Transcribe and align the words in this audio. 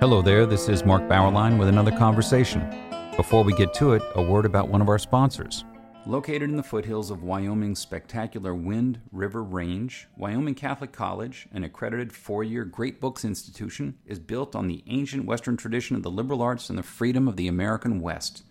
Hello 0.00 0.22
there, 0.22 0.46
this 0.46 0.68
is 0.68 0.84
Mark 0.84 1.02
Bauerlein 1.08 1.58
with 1.58 1.66
another 1.66 1.90
conversation. 1.90 2.62
Before 3.16 3.42
we 3.42 3.52
get 3.54 3.74
to 3.74 3.94
it, 3.94 4.02
a 4.14 4.22
word 4.22 4.44
about 4.44 4.68
one 4.68 4.80
of 4.80 4.88
our 4.88 5.00
sponsors. 5.00 5.64
Located 6.06 6.42
in 6.42 6.56
the 6.56 6.62
foothills 6.62 7.10
of 7.10 7.24
Wyoming's 7.24 7.80
spectacular 7.80 8.54
Wind 8.54 9.00
River 9.10 9.42
Range, 9.42 10.06
Wyoming 10.16 10.54
Catholic 10.54 10.92
College, 10.92 11.48
an 11.50 11.64
accredited 11.64 12.12
four 12.12 12.44
year 12.44 12.64
Great 12.64 13.00
Books 13.00 13.24
institution, 13.24 13.96
is 14.06 14.20
built 14.20 14.54
on 14.54 14.68
the 14.68 14.84
ancient 14.86 15.24
Western 15.24 15.56
tradition 15.56 15.96
of 15.96 16.04
the 16.04 16.10
liberal 16.10 16.40
arts 16.40 16.70
and 16.70 16.78
the 16.78 16.84
freedom 16.84 17.26
of 17.26 17.34
the 17.34 17.48
American 17.48 18.00
West. 18.00 18.44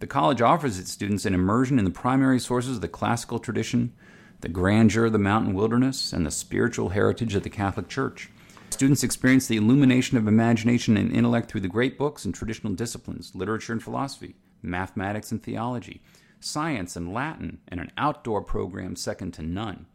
The 0.00 0.06
college 0.06 0.40
offers 0.40 0.78
its 0.78 0.92
students 0.92 1.24
an 1.26 1.34
immersion 1.34 1.78
in 1.78 1.84
the 1.84 1.90
primary 1.90 2.38
sources 2.38 2.76
of 2.76 2.82
the 2.82 2.88
classical 2.88 3.40
tradition, 3.40 3.92
the 4.40 4.48
grandeur 4.48 5.06
of 5.06 5.12
the 5.12 5.18
mountain 5.18 5.54
wilderness, 5.54 6.12
and 6.12 6.24
the 6.24 6.30
spiritual 6.30 6.90
heritage 6.90 7.34
of 7.34 7.42
the 7.42 7.50
Catholic 7.50 7.88
Church. 7.88 8.30
Students 8.70 9.02
experience 9.02 9.48
the 9.48 9.56
illumination 9.56 10.16
of 10.16 10.28
imagination 10.28 10.96
and 10.96 11.10
intellect 11.10 11.50
through 11.50 11.62
the 11.62 11.68
great 11.68 11.98
books 11.98 12.24
and 12.24 12.32
traditional 12.32 12.74
disciplines, 12.74 13.34
literature 13.34 13.72
and 13.72 13.82
philosophy, 13.82 14.36
mathematics 14.62 15.32
and 15.32 15.42
theology, 15.42 16.00
science 16.38 16.94
and 16.94 17.12
Latin, 17.12 17.58
and 17.66 17.80
an 17.80 17.90
outdoor 17.98 18.42
program 18.42 18.94
second 18.94 19.32
to 19.32 19.42
none. 19.42 19.86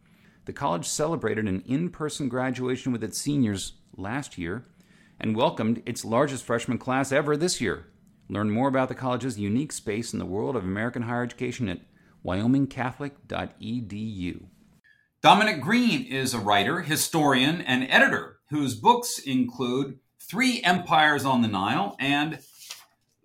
The 0.44 0.52
college 0.52 0.86
celebrated 0.86 1.48
an 1.48 1.62
in 1.66 1.88
person 1.88 2.28
graduation 2.28 2.92
with 2.92 3.02
its 3.02 3.16
seniors 3.16 3.72
last 3.96 4.36
year 4.36 4.66
and 5.18 5.34
welcomed 5.34 5.82
its 5.86 6.04
largest 6.04 6.44
freshman 6.44 6.76
class 6.76 7.10
ever 7.10 7.38
this 7.38 7.62
year. 7.62 7.86
Learn 8.28 8.50
more 8.50 8.68
about 8.68 8.88
the 8.88 8.94
college's 8.94 9.38
unique 9.38 9.72
space 9.72 10.12
in 10.12 10.18
the 10.18 10.24
world 10.24 10.56
of 10.56 10.64
American 10.64 11.02
higher 11.02 11.22
education 11.22 11.68
at 11.68 11.80
wyomingcatholic.edu. 12.24 14.46
Dominic 15.20 15.60
Green 15.60 16.04
is 16.04 16.34
a 16.34 16.38
writer, 16.38 16.82
historian, 16.82 17.60
and 17.60 17.86
editor 17.90 18.38
whose 18.50 18.74
books 18.74 19.18
include 19.18 19.98
Three 20.20 20.62
Empires 20.62 21.24
on 21.24 21.42
the 21.42 21.48
Nile 21.48 21.96
and 21.98 22.38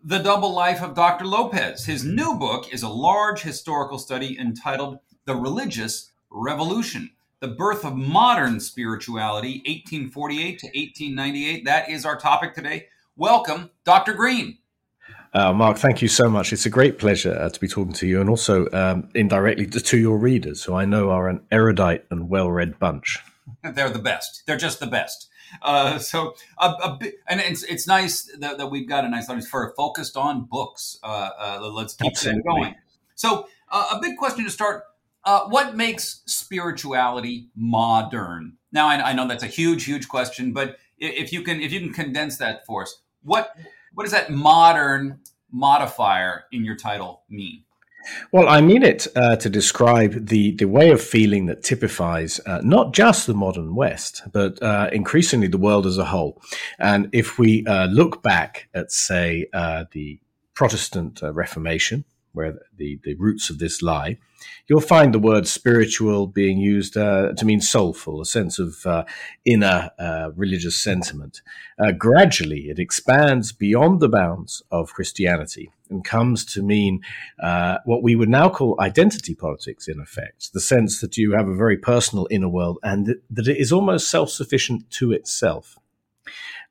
The 0.03 0.19
Double 0.19 0.53
Life 0.53 0.81
of 0.81 0.95
Dr. 0.95 1.25
Lopez. 1.25 1.85
His 1.85 2.03
new 2.03 2.37
book 2.37 2.73
is 2.73 2.83
a 2.83 2.89
large 2.89 3.41
historical 3.41 3.99
study 3.99 4.37
entitled 4.39 4.99
The 5.25 5.35
Religious 5.35 6.11
Revolution 6.29 7.11
The 7.39 7.47
Birth 7.47 7.85
of 7.85 7.95
Modern 7.95 8.59
Spirituality, 8.59 9.61
1848 9.65 10.59
to 10.59 10.67
1898. 10.67 11.65
That 11.65 11.89
is 11.89 12.05
our 12.05 12.17
topic 12.17 12.53
today. 12.53 12.87
Welcome, 13.15 13.71
Dr. 13.85 14.13
Green. 14.13 14.57
Uh, 15.33 15.53
Mark, 15.53 15.77
thank 15.77 16.01
you 16.01 16.07
so 16.07 16.27
much. 16.27 16.51
It's 16.51 16.65
a 16.65 16.69
great 16.69 16.97
pleasure 16.97 17.37
uh, 17.39 17.49
to 17.49 17.59
be 17.59 17.67
talking 17.67 17.93
to 17.93 18.07
you 18.07 18.19
and 18.19 18.29
also 18.29 18.67
um, 18.71 19.09
indirectly 19.13 19.67
to, 19.67 19.79
to, 19.79 19.97
your 19.97 20.17
readers, 20.17 20.63
who 20.63 20.73
I 20.73 20.85
know 20.85 21.11
are 21.11 21.29
an 21.29 21.41
erudite 21.51 22.05
and 22.09 22.29
well 22.29 22.49
read 22.49 22.79
bunch. 22.79 23.19
They're 23.63 23.91
the 23.91 23.99
best. 23.99 24.43
They're 24.47 24.57
just 24.57 24.79
the 24.79 24.87
best. 24.87 25.27
Uh, 25.61 25.99
so, 25.99 26.35
a, 26.59 26.67
a 26.67 26.99
and 27.27 27.39
it's 27.41 27.63
it's 27.63 27.87
nice 27.87 28.29
that, 28.39 28.57
that, 28.57 28.67
we've 28.67 28.87
got 28.87 29.03
a 29.03 29.09
nice 29.09 29.29
audience 29.29 29.47
for 29.47 29.73
focused 29.75 30.15
on 30.15 30.45
books. 30.45 30.99
Uh, 31.03 31.29
uh, 31.39 31.71
let's 31.73 31.95
keep 31.95 32.13
that 32.13 32.41
going. 32.45 32.75
So, 33.15 33.47
uh, 33.71 33.95
a 33.95 33.99
big 33.99 34.17
question 34.17 34.45
to 34.45 34.51
start: 34.51 34.83
What 35.25 35.75
makes 35.75 36.21
spirituality 36.25 37.49
modern? 37.55 38.57
Now, 38.71 38.87
I, 38.87 39.09
I 39.09 39.13
know 39.13 39.27
that's 39.27 39.43
a 39.43 39.47
huge, 39.47 39.85
huge 39.85 40.07
question, 40.07 40.53
but 40.53 40.77
if 40.99 41.33
you 41.33 41.41
can 41.41 41.61
if 41.61 41.71
you 41.71 41.79
can 41.79 41.93
condense 41.93 42.37
that 42.37 42.65
for 42.65 42.83
us, 42.83 43.01
what 43.23 43.55
what 43.99 44.05
does 44.05 44.13
that 44.13 44.31
modern 44.31 45.19
modifier 45.51 46.45
in 46.53 46.63
your 46.63 46.77
title 46.77 47.23
mean? 47.29 47.65
Well, 48.31 48.47
I 48.47 48.61
mean 48.61 48.81
it 48.81 49.07
uh, 49.13 49.35
to 49.35 49.49
describe 49.49 50.27
the, 50.27 50.55
the 50.55 50.69
way 50.69 50.91
of 50.91 51.01
feeling 51.01 51.47
that 51.47 51.63
typifies 51.63 52.39
uh, 52.45 52.61
not 52.63 52.93
just 52.93 53.27
the 53.27 53.33
modern 53.33 53.75
West, 53.75 54.21
but 54.31 54.63
uh, 54.63 54.89
increasingly 54.93 55.47
the 55.47 55.57
world 55.57 55.85
as 55.85 55.97
a 55.97 56.05
whole. 56.05 56.41
And 56.79 57.09
if 57.11 57.37
we 57.37 57.65
uh, 57.65 57.87
look 57.87 58.23
back 58.23 58.69
at, 58.73 58.89
say, 58.89 59.47
uh, 59.51 59.83
the 59.91 60.21
Protestant 60.53 61.21
uh, 61.21 61.33
Reformation, 61.33 62.05
where 62.39 62.57
the, 62.77 62.97
the 63.03 63.15
roots 63.15 63.49
of 63.49 63.59
this 63.59 63.81
lie, 63.81 64.17
you'll 64.67 64.79
find 64.79 65.13
the 65.13 65.19
word 65.19 65.45
spiritual 65.45 66.25
being 66.25 66.57
used 66.57 66.95
uh, 66.95 67.33
to 67.33 67.43
mean 67.43 67.59
soulful, 67.59 68.21
a 68.21 68.25
sense 68.25 68.59
of 68.59 68.85
uh, 68.85 69.03
inner 69.43 69.91
uh, 69.99 70.31
religious 70.37 70.81
sentiment. 70.81 71.41
Uh, 71.77 71.91
gradually, 71.91 72.69
it 72.69 72.79
expands 72.79 73.51
beyond 73.51 73.99
the 73.99 74.07
bounds 74.07 74.63
of 74.71 74.93
Christianity 74.93 75.69
and 75.89 76.05
comes 76.05 76.45
to 76.45 76.63
mean 76.63 77.01
uh, 77.43 77.79
what 77.83 78.03
we 78.03 78.15
would 78.15 78.29
now 78.29 78.47
call 78.47 78.79
identity 78.79 79.35
politics, 79.35 79.89
in 79.89 79.99
effect, 79.99 80.53
the 80.53 80.61
sense 80.61 81.01
that 81.01 81.17
you 81.17 81.33
have 81.33 81.49
a 81.49 81.55
very 81.55 81.77
personal 81.77 82.25
inner 82.31 82.47
world 82.47 82.77
and 82.83 83.15
that 83.29 83.47
it 83.49 83.57
is 83.57 83.73
almost 83.73 84.09
self 84.09 84.29
sufficient 84.29 84.89
to 84.91 85.11
itself. 85.11 85.77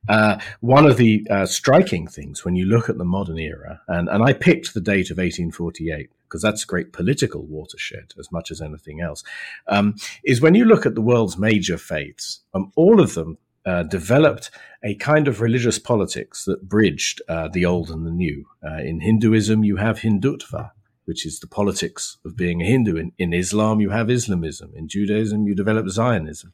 Uh, 0.07 0.39
one 0.61 0.85
of 0.85 0.97
the 0.97 1.27
uh, 1.29 1.45
striking 1.45 2.07
things 2.07 2.45
when 2.45 2.55
you 2.55 2.65
look 2.65 2.89
at 2.89 2.97
the 2.97 3.05
modern 3.05 3.37
era, 3.37 3.81
and, 3.87 4.09
and 4.09 4.23
I 4.23 4.33
picked 4.33 4.73
the 4.73 4.81
date 4.81 5.11
of 5.11 5.17
1848 5.17 6.09
because 6.23 6.41
that's 6.41 6.63
a 6.63 6.67
great 6.67 6.93
political 6.93 7.43
watershed 7.43 8.13
as 8.19 8.31
much 8.31 8.51
as 8.51 8.61
anything 8.61 9.01
else, 9.01 9.23
um, 9.67 9.95
is 10.23 10.41
when 10.41 10.53
you 10.53 10.63
look 10.63 10.85
at 10.85 10.95
the 10.95 11.01
world's 11.01 11.37
major 11.37 11.77
faiths, 11.77 12.41
um, 12.53 12.71
all 12.75 12.99
of 12.99 13.15
them 13.15 13.37
uh, 13.65 13.83
developed 13.83 14.51
a 14.83 14.95
kind 14.95 15.27
of 15.27 15.41
religious 15.41 15.79
politics 15.79 16.45
that 16.45 16.67
bridged 16.69 17.21
uh, 17.27 17.47
the 17.49 17.65
old 17.65 17.89
and 17.89 18.05
the 18.05 18.11
new. 18.11 18.45
Uh, 18.63 18.77
in 18.77 19.01
Hinduism, 19.01 19.63
you 19.63 19.77
have 19.77 19.99
Hindutva, 19.99 20.71
which 21.09 21.25
is 21.25 21.39
the 21.39 21.47
politics 21.47 22.17
of 22.23 22.37
being 22.37 22.61
a 22.61 22.65
Hindu. 22.65 22.95
In, 22.95 23.11
in 23.17 23.33
Islam, 23.33 23.81
you 23.81 23.89
have 23.89 24.11
Islamism. 24.11 24.71
In 24.75 24.87
Judaism, 24.87 25.47
you 25.47 25.55
develop 25.55 25.89
Zionism. 25.89 26.53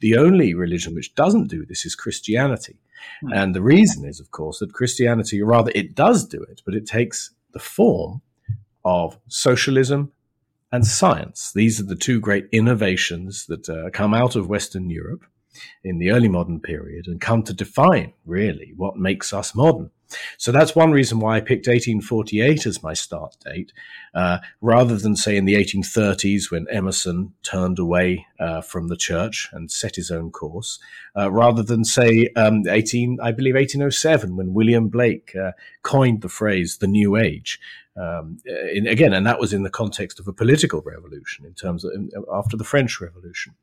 The 0.00 0.14
only 0.18 0.52
religion 0.52 0.94
which 0.94 1.14
doesn't 1.14 1.48
do 1.48 1.64
this 1.64 1.86
is 1.86 1.94
Christianity. 1.94 2.76
Hmm. 3.22 3.32
And 3.32 3.54
the 3.54 3.62
reason 3.62 4.04
is, 4.04 4.20
of 4.20 4.30
course, 4.30 4.58
that 4.58 4.74
Christianity, 4.74 5.40
or 5.40 5.46
rather, 5.46 5.72
it 5.74 5.94
does 5.94 6.28
do 6.28 6.42
it, 6.42 6.60
but 6.66 6.74
it 6.74 6.84
takes 6.84 7.30
the 7.54 7.58
form 7.58 8.20
of 8.84 9.18
socialism 9.28 10.12
and 10.70 10.86
science. 10.86 11.50
These 11.54 11.80
are 11.80 11.86
the 11.86 11.96
two 11.96 12.20
great 12.20 12.46
innovations 12.52 13.46
that 13.46 13.70
uh, 13.70 13.88
come 13.90 14.12
out 14.12 14.36
of 14.36 14.50
Western 14.50 14.90
Europe 14.90 15.24
in 15.82 15.98
the 15.98 16.10
early 16.10 16.28
modern 16.28 16.60
period 16.60 17.06
and 17.06 17.22
come 17.22 17.42
to 17.44 17.54
define 17.54 18.12
really 18.26 18.74
what 18.76 18.98
makes 18.98 19.32
us 19.32 19.54
modern. 19.54 19.90
So 20.38 20.52
that's 20.52 20.76
one 20.76 20.92
reason 20.92 21.20
why 21.20 21.36
I 21.36 21.40
picked 21.40 21.66
1848 21.66 22.66
as 22.66 22.82
my 22.82 22.94
start 22.94 23.36
date, 23.44 23.72
uh, 24.14 24.38
rather 24.60 24.96
than 24.96 25.16
say 25.16 25.36
in 25.36 25.44
the 25.44 25.54
1830s 25.54 26.50
when 26.50 26.66
Emerson 26.70 27.32
turned 27.42 27.78
away 27.78 28.26
uh, 28.38 28.60
from 28.60 28.88
the 28.88 28.96
church 28.96 29.48
and 29.52 29.70
set 29.70 29.96
his 29.96 30.10
own 30.10 30.30
course, 30.30 30.78
uh, 31.16 31.30
rather 31.30 31.62
than 31.62 31.84
say 31.84 32.28
um, 32.36 32.66
18, 32.68 33.18
I 33.22 33.32
believe 33.32 33.54
1807 33.54 34.36
when 34.36 34.54
William 34.54 34.88
Blake 34.88 35.34
uh, 35.36 35.52
coined 35.82 36.22
the 36.22 36.28
phrase 36.28 36.78
"the 36.78 36.86
New 36.86 37.16
Age." 37.16 37.58
Um, 37.96 38.38
in, 38.46 38.88
again, 38.88 39.12
and 39.12 39.24
that 39.26 39.38
was 39.38 39.52
in 39.52 39.62
the 39.62 39.70
context 39.70 40.18
of 40.18 40.26
a 40.26 40.32
political 40.32 40.82
revolution 40.82 41.46
in 41.46 41.54
terms 41.54 41.84
of 41.84 41.92
after 42.32 42.56
the 42.56 42.64
French 42.64 43.00
Revolution. 43.00 43.54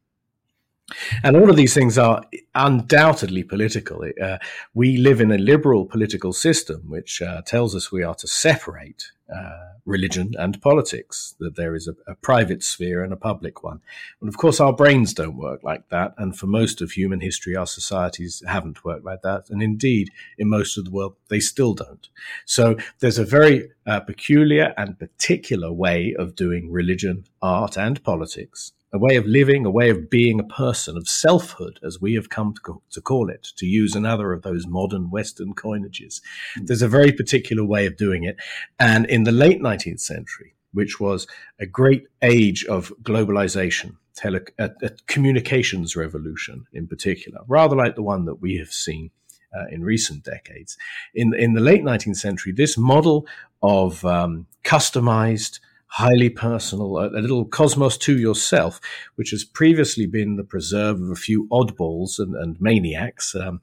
And 1.24 1.35
all 1.35 1.50
of 1.50 1.56
these 1.56 1.74
things 1.74 1.97
are 1.97 2.24
undoubtedly 2.56 3.44
political. 3.44 4.03
Uh, 4.22 4.38
we 4.74 4.97
live 4.97 5.22
in 5.22 5.31
a 5.31 5.38
liberal 5.38 5.85
political 5.85 6.34
system 6.34 6.84
which 6.88 7.22
uh, 7.22 7.41
tells 7.44 7.75
us 7.75 7.91
we 7.91 8.03
are 8.03 8.16
to 8.16 8.28
separate 8.28 9.12
uh, 9.34 9.72
religion 9.85 10.34
and 10.38 10.62
politics, 10.62 11.35
that 11.40 11.56
there 11.56 11.74
is 11.74 11.88
a, 11.88 11.96
a, 12.12 12.16
private 12.16 12.62
sphere 12.63 13.03
and 13.03 13.13
a 13.13 13.18
public 13.18 13.63
one. 13.63 13.79
And 14.19 14.28
of 14.28 14.38
course, 14.38 14.59
our 14.59 14.74
brains 14.74 15.13
don't 15.13 15.38
work 15.38 15.63
like 15.63 15.88
that. 15.90 16.13
And 16.18 16.38
for 16.38 16.47
most 16.47 16.81
of 16.81 16.91
human 16.91 17.22
history, 17.22 17.56
our 17.56 17.66
societies 17.66 18.44
haven't 18.46 18.84
worked 18.84 19.06
like 19.06 19.22
that. 19.22 19.50
And 19.50 19.63
indeed, 19.63 20.09
in 20.38 20.50
most 20.50 20.78
of 20.78 20.85
the 20.85 20.91
world, 20.91 21.16
they 21.29 21.40
still 21.40 21.73
don't. 21.73 22.09
So 22.46 22.76
there's 22.99 23.17
a 23.17 23.26
very 23.26 23.70
uh, 23.87 24.02
peculiar 24.02 24.73
and 24.78 24.99
particular 24.99 25.72
way 25.72 26.14
of 26.20 26.35
doing 26.35 26.72
religion, 26.72 27.23
art, 27.41 27.78
and 27.78 28.03
politics 28.03 28.73
a 28.93 28.97
way 28.97 29.16
of 29.16 29.26
living, 29.26 29.66
a 29.66 29.72
way 29.72 29.90
of 29.90 30.09
being 30.09 30.40
a 30.40 30.43
person, 30.43 30.97
of 30.97 31.08
selfhood, 31.08 31.79
as 31.84 32.02
we 32.02 32.14
have 32.16 32.29
come 32.29 32.53
to, 32.53 32.82
to 32.91 33.02
call 33.02 33.29
it, 33.29 33.47
to 33.55 33.66
use 33.66 33.96
another 33.96 34.34
of 34.34 34.41
those 34.41 34.67
modern 34.67 35.09
Western 35.09 35.53
coinages. 35.53 36.22
Mm. 36.58 36.67
There's 36.67 36.82
a 36.82 36.88
very 36.88 37.11
particular 37.11 37.64
way 37.64 37.85
of 37.85 37.96
doing 37.96 38.23
it. 38.23 38.38
And 38.79 39.05
in 39.05 39.23
the 39.23 39.32
late 39.32 39.61
19th 39.61 40.02
century, 40.02 40.55
which 40.73 40.99
was 40.99 41.28
a 41.59 41.66
great 41.66 42.08
age 42.22 42.66
of 42.66 42.91
globalization, 43.02 43.96
tele- 44.16 44.41
a, 44.58 44.72
a 44.82 44.90
communications 45.08 45.96
revolution 45.96 46.66
in 46.73 46.87
particular, 46.87 47.41
rather 47.47 47.76
like 47.76 47.96
the 47.96 48.03
one 48.03 48.26
that 48.26 48.41
we 48.41 48.58
have 48.58 48.72
seen 48.72 49.11
uh, 49.55 49.67
in 49.70 49.84
recent 49.84 50.23
decades. 50.23 50.78
In, 51.14 51.34
in 51.34 51.53
the 51.53 51.61
late 51.61 51.84
19th 51.84 52.17
century, 52.17 52.53
this 52.53 52.78
model 52.78 53.26
of 53.61 54.03
um, 54.05 54.47
customized, 54.64 55.59
highly 55.91 56.29
personal, 56.29 56.97
a, 56.97 57.09
a, 57.09 57.20
little 57.20 57.46
cosmos 57.46 57.97
to 57.97 58.17
yourself, 58.17 58.79
which 59.16 59.32
has 59.32 59.43
previously 59.43 60.05
been 60.05 60.38
the 60.38 60.43
preserve 60.43 61.02
of 61.02 61.09
a 61.09 61.16
few 61.16 61.47
oddballs 61.52 62.17
and, 62.17 62.34
and 62.34 62.59
maniacs, 62.61 63.35
um, 63.35 63.61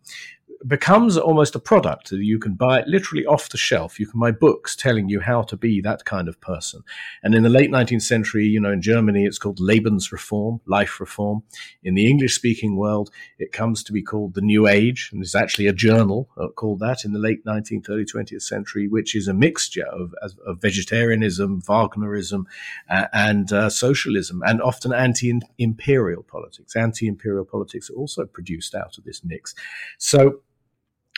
becomes 0.66 1.16
almost 1.16 1.54
a 1.54 1.58
product. 1.58 2.10
You 2.10 2.38
can 2.38 2.54
buy 2.54 2.80
it 2.80 2.88
literally 2.88 3.24
off 3.24 3.48
the 3.48 3.56
shelf. 3.56 4.00
You 4.00 4.06
can 4.06 4.18
buy 4.18 4.32
books 4.32 4.74
telling 4.74 5.08
you 5.08 5.20
how 5.20 5.42
to 5.42 5.56
be 5.56 5.80
that 5.82 6.04
kind 6.04 6.28
of 6.28 6.40
person. 6.40 6.82
And 7.22 7.34
in 7.34 7.42
the 7.42 7.48
late 7.48 7.70
19th 7.70 8.02
century, 8.02 8.46
you 8.46 8.60
know, 8.60 8.72
in 8.72 8.82
Germany, 8.82 9.24
it's 9.24 9.38
called 9.38 9.58
Lebensreform, 9.58 10.60
life 10.66 11.00
reform. 11.00 11.42
In 11.82 11.94
the 11.94 12.06
English 12.06 12.34
speaking 12.34 12.76
world, 12.76 13.10
it 13.38 13.52
comes 13.52 13.84
to 13.84 13.92
be 13.92 14.02
called 14.02 14.34
the 14.34 14.40
New 14.40 14.66
Age. 14.66 15.10
And 15.12 15.20
there's 15.20 15.34
actually 15.34 15.66
a 15.66 15.72
journal 15.72 16.28
uh, 16.36 16.48
called 16.48 16.80
that 16.80 17.04
in 17.04 17.12
the 17.12 17.18
late 17.18 17.44
19th, 17.44 17.88
early 17.88 18.04
20th 18.04 18.42
century, 18.42 18.88
which 18.88 19.14
is 19.14 19.28
a 19.28 19.34
mixture 19.34 19.86
of, 19.86 20.14
of 20.22 20.60
vegetarianism, 20.60 21.62
Wagnerism, 21.62 22.44
uh, 22.90 23.06
and 23.12 23.52
uh, 23.52 23.70
socialism, 23.70 24.42
and 24.44 24.60
often 24.60 24.92
anti 24.92 25.38
imperial 25.58 26.22
politics. 26.22 26.74
Anti 26.74 27.06
imperial 27.06 27.44
politics 27.44 27.90
are 27.90 27.94
also 27.94 28.24
produced 28.24 28.74
out 28.74 28.98
of 28.98 29.04
this 29.04 29.22
mix. 29.24 29.54
So, 29.98 30.40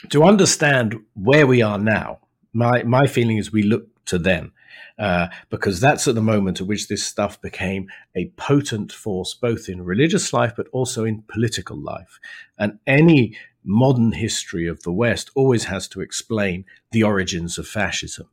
to 0.09 0.23
understand 0.23 0.95
where 1.13 1.47
we 1.47 1.61
are 1.61 1.77
now, 1.77 2.19
my, 2.53 2.83
my 2.83 3.07
feeling 3.07 3.37
is 3.37 3.51
we 3.51 3.63
look 3.63 3.87
to 4.05 4.17
then. 4.17 4.51
Uh, 4.99 5.27
because 5.49 5.79
that's 5.79 6.07
at 6.07 6.13
the 6.13 6.21
moment 6.21 6.61
at 6.61 6.67
which 6.67 6.87
this 6.87 7.03
stuff 7.03 7.41
became 7.41 7.87
a 8.15 8.29
potent 8.37 8.91
force, 8.91 9.33
both 9.33 9.67
in 9.67 9.81
religious 9.81 10.31
life 10.31 10.53
but 10.55 10.67
also 10.71 11.05
in 11.05 11.23
political 11.27 11.77
life. 11.77 12.19
And 12.59 12.77
any 12.85 13.35
modern 13.63 14.11
history 14.11 14.67
of 14.67 14.83
the 14.83 14.91
West 14.91 15.31
always 15.33 15.65
has 15.65 15.87
to 15.87 16.01
explain 16.01 16.65
the 16.91 17.03
origins 17.03 17.57
of 17.57 17.67
fascism. 17.67 18.27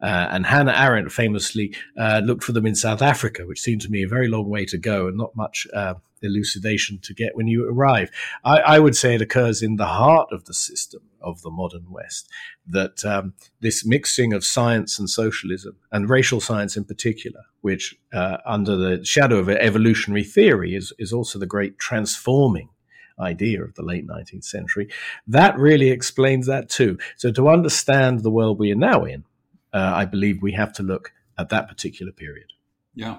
Uh, 0.00 0.28
and 0.30 0.46
Hannah 0.46 0.74
Arendt 0.76 1.12
famously 1.12 1.74
uh, 1.98 2.20
looked 2.24 2.44
for 2.44 2.52
them 2.52 2.66
in 2.66 2.74
South 2.74 3.00
Africa, 3.00 3.46
which 3.46 3.60
seemed 3.60 3.80
to 3.82 3.90
me 3.90 4.02
a 4.02 4.08
very 4.08 4.28
long 4.28 4.48
way 4.48 4.64
to 4.66 4.78
go 4.78 5.08
and 5.08 5.16
not 5.16 5.34
much 5.36 5.66
uh, 5.72 5.94
elucidation 6.24 6.98
to 7.02 7.14
get 7.14 7.36
when 7.36 7.46
you 7.46 7.68
arrive. 7.68 8.10
I, 8.44 8.58
I, 8.60 8.78
would 8.78 8.96
say 8.96 9.14
it 9.14 9.22
occurs 9.22 9.62
in 9.62 9.76
the 9.76 9.86
heart 9.86 10.28
of 10.32 10.44
the 10.44 10.54
system 10.54 11.02
of 11.20 11.42
the 11.42 11.50
modern 11.50 11.86
West 11.90 12.28
that 12.66 13.04
um, 13.04 13.34
this 13.60 13.84
mixing 13.84 14.32
of 14.32 14.44
science 14.44 14.98
and 14.98 15.08
socialism, 15.08 15.76
and 15.92 16.08
racial 16.08 16.40
science 16.40 16.76
in 16.76 16.84
particular, 16.84 17.40
which 17.60 17.94
uh, 18.12 18.38
under 18.46 18.76
the 18.76 19.04
shadow 19.04 19.38
of 19.38 19.48
evolutionary 19.48 20.24
theory 20.24 20.74
is, 20.74 20.92
is 20.98 21.12
also 21.12 21.38
the 21.38 21.46
great 21.46 21.78
transforming 21.78 22.68
idea 23.18 23.62
of 23.62 23.74
the 23.74 23.82
late 23.82 24.06
19th 24.06 24.44
century. 24.44 24.88
That 25.26 25.56
really 25.58 25.90
explains 25.90 26.46
that 26.46 26.68
too. 26.68 26.98
So 27.16 27.30
to 27.32 27.48
understand 27.48 28.20
the 28.20 28.30
world 28.30 28.58
we 28.58 28.72
are 28.72 28.76
now 28.76 29.04
in, 29.04 29.24
uh, 29.72 29.92
I 29.94 30.04
believe 30.04 30.42
we 30.42 30.52
have 30.52 30.72
to 30.74 30.82
look 30.82 31.12
at 31.38 31.48
that 31.48 31.68
particular 31.68 32.12
period. 32.12 32.52
Yeah. 32.94 33.18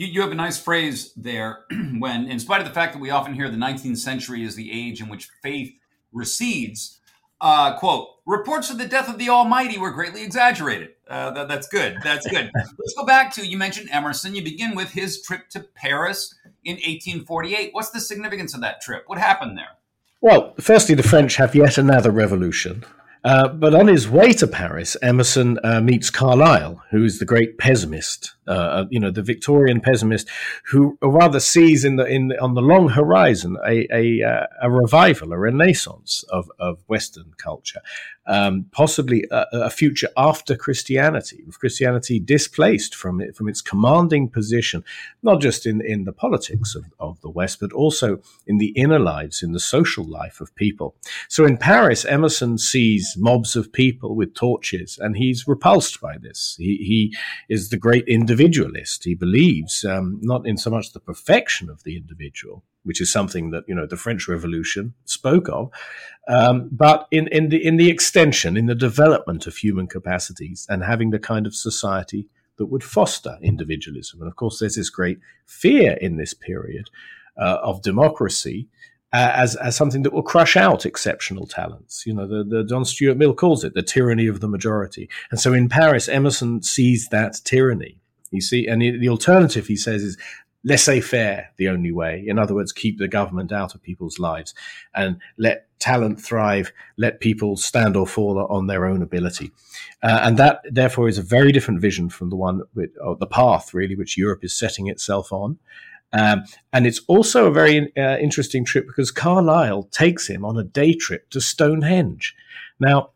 You, 0.00 0.06
you 0.06 0.22
have 0.22 0.32
a 0.32 0.34
nice 0.34 0.58
phrase 0.58 1.12
there 1.14 1.66
when, 1.98 2.26
in 2.26 2.40
spite 2.40 2.62
of 2.62 2.66
the 2.66 2.72
fact 2.72 2.94
that 2.94 3.00
we 3.00 3.10
often 3.10 3.34
hear 3.34 3.50
the 3.50 3.58
19th 3.58 3.98
century 3.98 4.42
is 4.42 4.56
the 4.56 4.72
age 4.72 5.02
in 5.02 5.10
which 5.10 5.28
faith 5.42 5.74
recedes, 6.10 7.00
uh, 7.42 7.76
quote, 7.76 8.08
reports 8.24 8.70
of 8.70 8.78
the 8.78 8.86
death 8.86 9.10
of 9.10 9.18
the 9.18 9.28
Almighty 9.28 9.76
were 9.76 9.90
greatly 9.90 10.22
exaggerated. 10.22 10.92
Uh, 11.06 11.32
that, 11.32 11.48
that's 11.48 11.68
good. 11.68 11.98
That's 12.02 12.26
good. 12.26 12.50
Let's 12.54 12.94
go 12.96 13.04
back 13.04 13.30
to, 13.34 13.46
you 13.46 13.58
mentioned 13.58 13.90
Emerson. 13.92 14.34
You 14.34 14.42
begin 14.42 14.74
with 14.74 14.88
his 14.88 15.20
trip 15.20 15.50
to 15.50 15.60
Paris 15.60 16.34
in 16.64 16.76
1848. 16.76 17.74
What's 17.74 17.90
the 17.90 18.00
significance 18.00 18.54
of 18.54 18.62
that 18.62 18.80
trip? 18.80 19.04
What 19.06 19.18
happened 19.18 19.58
there? 19.58 19.76
Well, 20.22 20.54
firstly, 20.58 20.94
the 20.94 21.02
French 21.02 21.36
have 21.36 21.54
yet 21.54 21.76
another 21.76 22.10
revolution. 22.10 22.86
Uh, 23.22 23.48
but 23.48 23.74
on 23.74 23.86
his 23.86 24.08
way 24.08 24.32
to 24.32 24.46
Paris, 24.46 24.96
Emerson 25.02 25.58
uh, 25.62 25.80
meets 25.80 26.08
Carlyle, 26.08 26.82
who 26.90 27.04
is 27.04 27.18
the 27.18 27.26
great 27.26 27.58
pessimist, 27.58 28.34
uh, 28.48 28.50
uh 28.50 28.84
you 28.88 28.98
know, 28.98 29.10
the 29.10 29.22
Victorian 29.22 29.80
pessimist, 29.80 30.26
who 30.70 30.96
rather 31.02 31.38
sees 31.38 31.84
in 31.84 31.96
the 31.96 32.06
in 32.06 32.28
the, 32.28 32.40
on 32.40 32.54
the 32.54 32.62
long 32.62 32.88
horizon 32.88 33.58
a 33.66 33.86
a, 33.92 34.22
uh, 34.22 34.46
a 34.62 34.70
revival, 34.70 35.34
a 35.34 35.38
renaissance 35.38 36.24
of, 36.30 36.50
of 36.58 36.78
Western 36.86 37.34
culture, 37.36 37.80
um, 38.30 38.66
possibly 38.70 39.26
a, 39.32 39.44
a, 39.52 39.70
future 39.70 40.08
after 40.16 40.54
Christianity, 40.54 41.42
with 41.44 41.58
Christianity 41.58 42.20
displaced 42.20 42.94
from 42.94 43.20
it, 43.20 43.34
from 43.34 43.48
its 43.48 43.60
commanding 43.60 44.28
position, 44.28 44.84
not 45.24 45.40
just 45.40 45.66
in, 45.66 45.84
in 45.84 46.04
the 46.04 46.12
politics 46.12 46.76
of, 46.76 46.84
of 47.00 47.20
the 47.22 47.28
West, 47.28 47.58
but 47.58 47.72
also 47.72 48.20
in 48.46 48.58
the 48.58 48.68
inner 48.76 49.00
lives, 49.00 49.42
in 49.42 49.50
the 49.50 49.58
social 49.58 50.04
life 50.04 50.40
of 50.40 50.54
people. 50.54 50.94
So 51.28 51.44
in 51.44 51.56
Paris, 51.56 52.04
Emerson 52.04 52.56
sees 52.56 53.16
mobs 53.18 53.56
of 53.56 53.72
people 53.72 54.14
with 54.14 54.34
torches, 54.34 54.96
and 54.96 55.16
he's 55.16 55.48
repulsed 55.48 56.00
by 56.00 56.16
this. 56.16 56.54
He, 56.56 56.76
he 56.76 57.16
is 57.52 57.70
the 57.70 57.76
great 57.76 58.06
individualist. 58.06 59.02
He 59.02 59.16
believes 59.16 59.84
um, 59.84 60.20
not 60.22 60.46
in 60.46 60.56
so 60.56 60.70
much 60.70 60.92
the 60.92 61.00
perfection 61.00 61.68
of 61.68 61.82
the 61.82 61.96
individual, 61.96 62.62
which 62.84 63.00
is 63.00 63.12
something 63.12 63.50
that 63.50 63.64
you 63.68 63.74
know 63.74 63.86
the 63.86 63.96
French 63.96 64.28
Revolution 64.28 64.94
spoke 65.04 65.48
of, 65.48 65.70
um, 66.28 66.68
but 66.72 67.06
in 67.10 67.28
in 67.28 67.48
the 67.48 67.64
in 67.64 67.76
the 67.76 67.90
extension, 67.90 68.56
in 68.56 68.66
the 68.66 68.74
development 68.74 69.46
of 69.46 69.56
human 69.56 69.86
capacities, 69.86 70.66
and 70.68 70.84
having 70.84 71.10
the 71.10 71.18
kind 71.18 71.46
of 71.46 71.54
society 71.54 72.26
that 72.56 72.66
would 72.66 72.84
foster 72.84 73.38
individualism. 73.42 74.20
And 74.20 74.28
of 74.28 74.36
course, 74.36 74.58
there's 74.58 74.76
this 74.76 74.90
great 74.90 75.18
fear 75.46 75.92
in 75.92 76.16
this 76.16 76.34
period 76.34 76.90
uh, 77.40 77.58
of 77.62 77.82
democracy. 77.82 78.68
Uh, 79.12 79.32
as, 79.34 79.56
as 79.56 79.74
something 79.74 80.04
that 80.04 80.12
will 80.12 80.22
crush 80.22 80.56
out 80.56 80.86
exceptional 80.86 81.44
talents. 81.44 82.04
You 82.06 82.14
know, 82.14 82.28
the, 82.28 82.44
the 82.44 82.62
John 82.62 82.84
Stuart 82.84 83.16
Mill 83.16 83.34
calls 83.34 83.64
it 83.64 83.74
the 83.74 83.82
tyranny 83.82 84.28
of 84.28 84.38
the 84.38 84.46
majority. 84.46 85.10
And 85.32 85.40
so 85.40 85.52
in 85.52 85.68
Paris, 85.68 86.08
Emerson 86.08 86.62
sees 86.62 87.08
that 87.08 87.40
tyranny. 87.42 87.98
You 88.30 88.40
see, 88.40 88.68
and 88.68 88.80
the 88.80 89.08
alternative, 89.08 89.66
he 89.66 89.74
says, 89.74 90.04
is 90.04 90.16
laissez 90.64 91.00
faire 91.00 91.50
the 91.56 91.68
only 91.68 91.92
way. 91.92 92.24
In 92.26 92.38
other 92.38 92.54
words, 92.54 92.72
keep 92.72 92.98
the 92.98 93.08
government 93.08 93.52
out 93.52 93.74
of 93.74 93.82
people's 93.82 94.18
lives 94.18 94.54
and 94.94 95.18
let 95.38 95.66
talent 95.78 96.20
thrive, 96.20 96.72
let 96.98 97.20
people 97.20 97.56
stand 97.56 97.96
or 97.96 98.06
fall 98.06 98.38
on 98.50 98.66
their 98.66 98.84
own 98.86 99.00
ability. 99.02 99.50
Uh, 100.02 100.20
and 100.22 100.36
that, 100.36 100.60
therefore, 100.70 101.08
is 101.08 101.18
a 101.18 101.22
very 101.22 101.52
different 101.52 101.80
vision 101.80 102.10
from 102.10 102.28
the 102.30 102.36
one, 102.36 102.62
with, 102.74 102.90
the 103.18 103.26
path, 103.26 103.72
really, 103.72 103.96
which 103.96 104.18
Europe 104.18 104.44
is 104.44 104.54
setting 104.54 104.86
itself 104.88 105.32
on. 105.32 105.58
Um, 106.12 106.44
and 106.72 106.86
it's 106.86 107.00
also 107.06 107.46
a 107.46 107.52
very 107.52 107.96
uh, 107.96 108.18
interesting 108.18 108.64
trip 108.64 108.86
because 108.86 109.10
Carlyle 109.10 109.84
takes 109.84 110.28
him 110.28 110.44
on 110.44 110.58
a 110.58 110.64
day 110.64 110.92
trip 110.92 111.30
to 111.30 111.40
Stonehenge. 111.40 112.34
Now, 112.78 113.10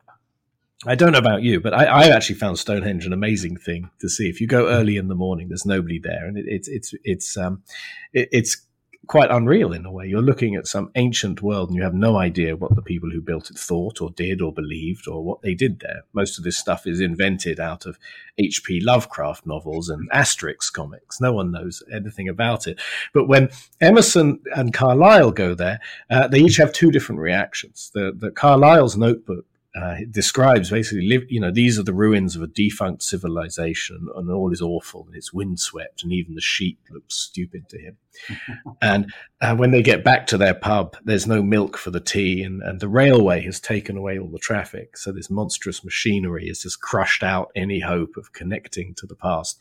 I 0.86 0.94
don't 0.94 1.12
know 1.12 1.18
about 1.18 1.42
you, 1.42 1.60
but 1.60 1.72
I, 1.72 1.84
I, 1.84 2.08
actually 2.08 2.34
found 2.34 2.58
Stonehenge 2.58 3.06
an 3.06 3.12
amazing 3.12 3.56
thing 3.56 3.90
to 4.00 4.08
see. 4.08 4.28
If 4.28 4.40
you 4.40 4.46
go 4.46 4.68
early 4.68 4.96
in 4.96 5.08
the 5.08 5.14
morning, 5.14 5.48
there's 5.48 5.64
nobody 5.64 5.98
there, 5.98 6.26
and 6.26 6.36
it, 6.36 6.44
it's 6.46 6.68
it's 6.68 6.94
it's 7.04 7.36
um, 7.38 7.62
it, 8.12 8.28
it's 8.32 8.66
quite 9.06 9.30
unreal 9.30 9.72
in 9.72 9.86
a 9.86 9.92
way. 9.92 10.06
You're 10.06 10.22
looking 10.22 10.54
at 10.54 10.66
some 10.66 10.90
ancient 10.94 11.42
world, 11.42 11.68
and 11.68 11.76
you 11.76 11.82
have 11.82 11.94
no 11.94 12.16
idea 12.16 12.56
what 12.56 12.74
the 12.74 12.82
people 12.82 13.10
who 13.10 13.20
built 13.20 13.50
it 13.50 13.58
thought, 13.58 14.00
or 14.00 14.10
did, 14.10 14.42
or 14.42 14.52
believed, 14.52 15.08
or 15.08 15.24
what 15.24 15.42
they 15.42 15.54
did 15.54 15.80
there. 15.80 16.04
Most 16.12 16.38
of 16.38 16.44
this 16.44 16.58
stuff 16.58 16.86
is 16.86 17.00
invented 17.00 17.60
out 17.60 17.86
of 17.86 17.98
H.P. 18.38 18.80
Lovecraft 18.80 19.46
novels 19.46 19.88
and 19.88 20.10
Asterix 20.10 20.72
comics. 20.72 21.20
No 21.20 21.32
one 21.32 21.50
knows 21.50 21.82
anything 21.92 22.28
about 22.28 22.66
it. 22.66 22.80
But 23.12 23.28
when 23.28 23.50
Emerson 23.80 24.40
and 24.54 24.74
Carlyle 24.74 25.32
go 25.32 25.54
there, 25.54 25.80
uh, 26.10 26.28
they 26.28 26.40
each 26.40 26.56
have 26.56 26.72
two 26.72 26.90
different 26.90 27.20
reactions. 27.20 27.90
The, 27.94 28.12
the 28.14 28.30
Carlyle's 28.30 28.96
notebook 28.96 29.46
uh, 29.74 29.96
describes 30.08 30.70
basically, 30.70 31.08
live, 31.08 31.24
you 31.28 31.40
know, 31.40 31.50
these 31.50 31.78
are 31.78 31.82
the 31.82 31.92
ruins 31.92 32.36
of 32.36 32.42
a 32.42 32.46
defunct 32.46 33.02
civilization, 33.02 34.08
and 34.14 34.30
all 34.30 34.52
is 34.52 34.62
awful, 34.62 35.04
and 35.06 35.16
it's 35.16 35.32
windswept, 35.32 36.04
and 36.04 36.12
even 36.12 36.34
the 36.34 36.40
sheep 36.40 36.78
look 36.90 37.02
stupid 37.08 37.68
to 37.68 37.78
him. 37.78 37.96
and 38.82 39.12
uh, 39.40 39.56
when 39.56 39.72
they 39.72 39.82
get 39.82 40.04
back 40.04 40.28
to 40.28 40.38
their 40.38 40.54
pub, 40.54 40.96
there's 41.04 41.26
no 41.26 41.42
milk 41.42 41.76
for 41.76 41.90
the 41.90 41.98
tea, 41.98 42.44
and, 42.44 42.62
and 42.62 42.78
the 42.78 42.88
railway 42.88 43.42
has 43.42 43.58
taken 43.58 43.96
away 43.96 44.16
all 44.16 44.28
the 44.28 44.38
traffic. 44.38 44.96
So 44.96 45.10
this 45.10 45.28
monstrous 45.28 45.82
machinery 45.82 46.46
has 46.46 46.60
just 46.60 46.80
crushed 46.80 47.24
out 47.24 47.50
any 47.56 47.80
hope 47.80 48.16
of 48.16 48.32
connecting 48.32 48.94
to 48.94 49.06
the 49.06 49.16
past. 49.16 49.58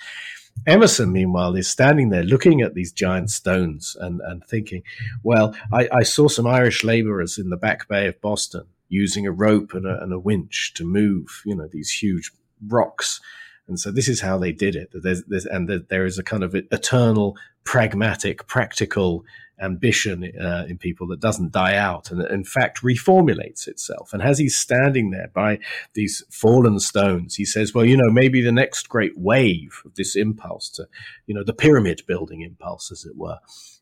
Emerson, 0.67 1.12
meanwhile, 1.12 1.55
is 1.55 1.67
standing 1.67 2.10
there 2.10 2.24
looking 2.24 2.62
at 2.62 2.75
these 2.75 2.91
giant 2.91 3.32
stones 3.32 3.98
and, 4.00 4.22
and 4.22 4.46
thinking, 4.46 4.84
well, 5.24 5.55
I, 5.72 5.89
I 5.91 6.03
saw 6.03 6.27
some 6.27 6.46
Irish 6.46 6.84
laborers 6.84 7.39
in 7.39 7.50
the 7.50 7.58
back 7.58 7.88
bay 7.88 8.05
of 8.05 8.22
Boston 8.22 8.67
using 8.93 9.25
a 9.25 9.31
rope 9.31 9.73
and 9.73 9.85
a, 9.85 10.01
and 10.03 10.13
a 10.13 10.19
winch 10.19 10.73
to 10.75 10.83
move, 10.83 11.41
you 11.45 11.55
know, 11.55 11.67
these 11.67 11.89
huge 11.89 12.31
rocks. 12.67 13.19
And 13.67 13.79
so 13.79 13.91
this 13.91 14.07
is 14.07 14.21
how 14.21 14.38
they 14.38 14.51
did 14.51 14.75
it. 14.75 14.89
There's, 14.93 15.23
there's, 15.23 15.45
and 15.45 15.69
there 15.89 16.05
is 16.05 16.19
a 16.19 16.23
kind 16.23 16.43
of 16.43 16.53
eternal, 16.53 17.35
pragmatic, 17.63 18.45
practical 18.47 19.25
ambition 19.62 20.31
uh, 20.39 20.65
in 20.67 20.77
people 20.77 21.07
that 21.07 21.19
doesn't 21.19 21.51
die 21.51 21.75
out 21.75 22.12
and 22.12 22.21
in 22.21 22.43
fact 22.43 22.81
reformulates 22.81 23.67
itself. 23.67 24.13
And 24.13 24.21
as 24.21 24.38
he's 24.38 24.57
standing 24.57 25.12
there 25.12 25.29
by 25.33 25.59
these 25.93 26.23
fallen 26.29 26.79
stones, 26.79 27.35
he 27.35 27.45
says, 27.45 27.73
well, 27.73 27.85
you 27.85 27.95
know, 27.95 28.12
maybe 28.12 28.41
the 28.41 28.51
next 28.51 28.89
great 28.89 29.17
wave 29.17 29.81
of 29.85 29.95
this 29.95 30.15
impulse 30.15 30.69
to, 30.71 30.88
you 31.27 31.33
know, 31.33 31.43
the 31.43 31.53
pyramid 31.53 32.01
building 32.05 32.41
impulse, 32.41 32.91
as 32.91 33.05
it 33.05 33.15
were, 33.15 33.39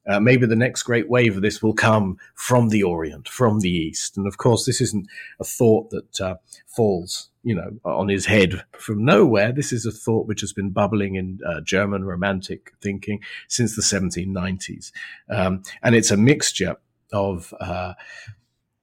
uh, 0.08 0.20
maybe 0.20 0.46
the 0.46 0.56
next 0.56 0.84
great 0.84 1.10
wave 1.10 1.36
of 1.36 1.42
this 1.42 1.62
will 1.62 1.74
come 1.74 2.18
from 2.34 2.70
the 2.70 2.84
Orient, 2.84 3.28
from 3.28 3.60
the 3.60 3.70
East. 3.70 4.18
And 4.18 4.26
of 4.26 4.38
course, 4.38 4.66
this 4.66 4.82
isn't 4.82 5.08
a 5.40 5.44
thought 5.44 5.92
that 5.92 6.22
uh, 6.22 6.36
falls, 6.66 7.30
you 7.44 7.56
know, 7.56 7.78
on 7.86 8.10
his 8.10 8.26
head 8.26 8.64
from 8.72 9.06
nowhere. 9.06 9.52
This 9.52 9.72
is 9.72 9.86
a 9.86 9.92
thought 9.92 10.28
which 10.28 10.42
has 10.42 10.54
been 10.54 10.72
bubbling 10.72 11.16
in 11.16 11.40
uh, 11.48 11.62
German 11.62 12.04
romantic 12.04 12.74
thinking 12.82 13.22
since 13.48 13.76
the 13.76 13.82
1790s. 13.82 14.92
Um, 15.30 15.64
and 15.84 15.96
it's 15.96 16.12
a 16.12 16.18
mixture 16.18 16.78
of 17.14 17.54
uh, 17.60 17.94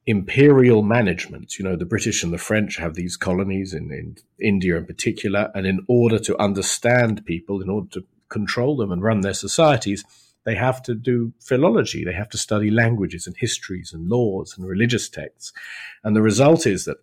imperial 0.07 0.83
management. 0.83 1.59
You 1.59 1.65
know, 1.65 1.77
the 1.77 1.85
British 1.85 2.23
and 2.23 2.33
the 2.33 2.39
French 2.39 2.77
have 2.77 2.95
these 2.95 3.17
colonies 3.17 3.75
in, 3.75 3.91
in 3.91 4.17
India 4.41 4.77
in 4.77 4.87
particular, 4.87 5.51
and 5.55 5.67
in 5.67 5.85
order 5.89 6.19
to 6.21 6.41
understand 6.41 7.27
people, 7.27 7.61
in 7.61 7.69
order 7.69 7.89
to 7.91 8.05
control 8.29 8.77
them 8.77 8.93
and 8.93 9.03
run 9.03 9.23
their 9.23 9.35
societies, 9.35 10.05
they 10.45 10.55
have 10.55 10.83
to 10.85 10.95
do 10.95 11.33
philology. 11.41 12.05
They 12.05 12.13
have 12.13 12.31
to 12.31 12.39
study 12.39 12.71
languages 12.71 13.27
and 13.27 13.37
histories 13.37 13.93
and 13.93 14.09
laws 14.09 14.55
and 14.57 14.67
religious 14.67 15.09
texts. 15.09 15.53
And 16.03 16.17
the 16.17 16.23
result 16.23 16.67
is 16.67 16.85
that 16.85 16.99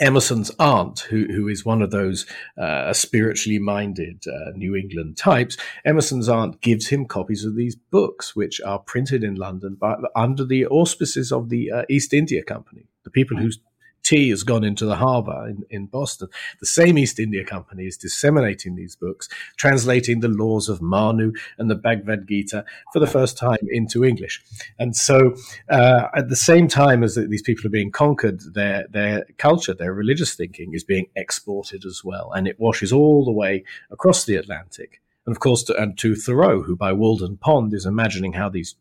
Emerson's 0.00 0.50
aunt, 0.58 1.00
who, 1.00 1.26
who 1.26 1.46
is 1.46 1.64
one 1.64 1.82
of 1.82 1.90
those 1.90 2.26
uh, 2.56 2.92
spiritually 2.94 3.58
minded 3.58 4.24
uh, 4.26 4.50
New 4.56 4.74
England 4.74 5.18
types, 5.18 5.58
Emerson's 5.84 6.28
aunt 6.28 6.62
gives 6.62 6.88
him 6.88 7.04
copies 7.04 7.44
of 7.44 7.54
these 7.54 7.76
books, 7.76 8.34
which 8.34 8.60
are 8.62 8.78
printed 8.78 9.22
in 9.22 9.34
London 9.34 9.76
by, 9.78 9.96
under 10.16 10.44
the 10.44 10.66
auspices 10.66 11.30
of 11.30 11.50
the 11.50 11.70
uh, 11.70 11.82
East 11.90 12.14
India 12.14 12.42
Company, 12.42 12.86
the 13.04 13.10
people 13.10 13.36
whose 13.36 13.58
tea 14.10 14.30
has 14.30 14.42
gone 14.42 14.64
into 14.64 14.84
the 14.84 14.96
harbor 14.96 15.48
in, 15.48 15.64
in 15.70 15.86
Boston. 15.86 16.28
The 16.58 16.66
same 16.66 16.98
East 16.98 17.20
India 17.20 17.44
Company 17.44 17.86
is 17.86 17.96
disseminating 17.96 18.74
these 18.74 18.96
books, 18.96 19.28
translating 19.56 20.18
the 20.18 20.28
laws 20.28 20.68
of 20.68 20.82
Manu 20.82 21.32
and 21.58 21.70
the 21.70 21.76
Bhagavad 21.76 22.26
Gita 22.26 22.64
for 22.92 22.98
the 22.98 23.06
first 23.06 23.38
time 23.38 23.58
into 23.70 24.04
English. 24.04 24.42
And 24.80 24.96
so, 24.96 25.36
uh, 25.68 26.08
at 26.16 26.28
the 26.28 26.34
same 26.34 26.66
time 26.66 27.04
as 27.04 27.14
these 27.14 27.42
people 27.42 27.66
are 27.66 27.70
being 27.70 27.92
conquered, 27.92 28.40
their, 28.52 28.88
their 28.90 29.26
culture, 29.38 29.74
their 29.74 29.94
religious 29.94 30.34
thinking 30.34 30.74
is 30.74 30.82
being 30.82 31.06
exported 31.14 31.84
as 31.84 32.02
well. 32.02 32.32
And 32.32 32.48
it 32.48 32.58
washes 32.58 32.92
all 32.92 33.24
the 33.24 33.30
way 33.30 33.62
across 33.92 34.24
the 34.24 34.34
Atlantic. 34.34 35.00
And 35.24 35.36
of 35.36 35.38
course, 35.38 35.62
to, 35.64 35.76
and 35.76 35.96
to 35.98 36.16
Thoreau, 36.16 36.62
who 36.62 36.74
by 36.74 36.92
Walden 36.92 37.36
Pond 37.36 37.72
is 37.74 37.86
imagining 37.86 38.32
how 38.32 38.48
these 38.48 38.74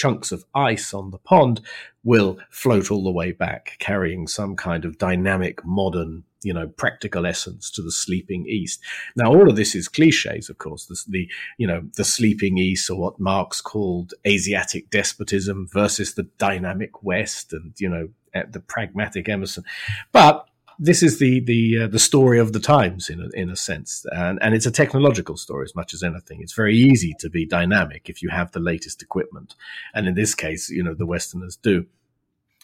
chunks 0.00 0.32
of 0.32 0.46
ice 0.54 0.94
on 0.94 1.10
the 1.10 1.18
pond 1.18 1.60
will 2.02 2.38
float 2.48 2.90
all 2.90 3.04
the 3.04 3.10
way 3.10 3.32
back, 3.32 3.76
carrying 3.80 4.26
some 4.26 4.56
kind 4.56 4.86
of 4.86 4.96
dynamic, 4.96 5.62
modern, 5.62 6.24
you 6.42 6.54
know, 6.54 6.66
practical 6.66 7.26
essence 7.26 7.70
to 7.70 7.82
the 7.82 7.92
sleeping 7.92 8.46
East. 8.48 8.80
Now, 9.14 9.28
all 9.28 9.50
of 9.50 9.56
this 9.56 9.74
is 9.74 9.88
cliches, 9.88 10.48
of 10.48 10.56
course. 10.56 10.86
The, 10.86 10.98
the 11.06 11.28
you 11.58 11.66
know, 11.66 11.82
the 11.98 12.04
sleeping 12.04 12.56
East, 12.56 12.88
or 12.88 12.98
what 12.98 13.20
Marx 13.20 13.60
called 13.60 14.14
Asiatic 14.26 14.88
despotism, 14.88 15.68
versus 15.70 16.14
the 16.14 16.28
dynamic 16.38 17.02
West, 17.02 17.52
and 17.52 17.74
you 17.78 17.90
know, 17.90 18.08
the 18.32 18.60
pragmatic 18.60 19.28
Emerson. 19.28 19.64
But 20.12 20.46
this 20.82 21.02
is 21.02 21.18
the 21.18 21.40
the 21.40 21.82
uh, 21.82 21.86
the 21.86 21.98
story 21.98 22.38
of 22.38 22.54
the 22.54 22.58
times 22.58 23.10
in 23.10 23.20
a, 23.20 23.28
in 23.38 23.50
a 23.50 23.56
sense, 23.56 24.06
and 24.12 24.38
and 24.40 24.54
it's 24.54 24.64
a 24.64 24.70
technological 24.70 25.36
story 25.36 25.64
as 25.64 25.76
much 25.76 25.92
as 25.92 26.02
anything. 26.02 26.40
It's 26.40 26.54
very 26.54 26.74
easy 26.74 27.14
to 27.20 27.28
be 27.28 27.44
dynamic 27.44 28.08
if 28.08 28.22
you 28.22 28.30
have 28.30 28.52
the 28.52 28.60
latest 28.60 29.02
equipment, 29.02 29.54
and 29.94 30.08
in 30.08 30.14
this 30.14 30.34
case, 30.34 30.70
you 30.70 30.82
know, 30.82 30.94
the 30.94 31.04
Westerners 31.04 31.56
do. 31.56 31.84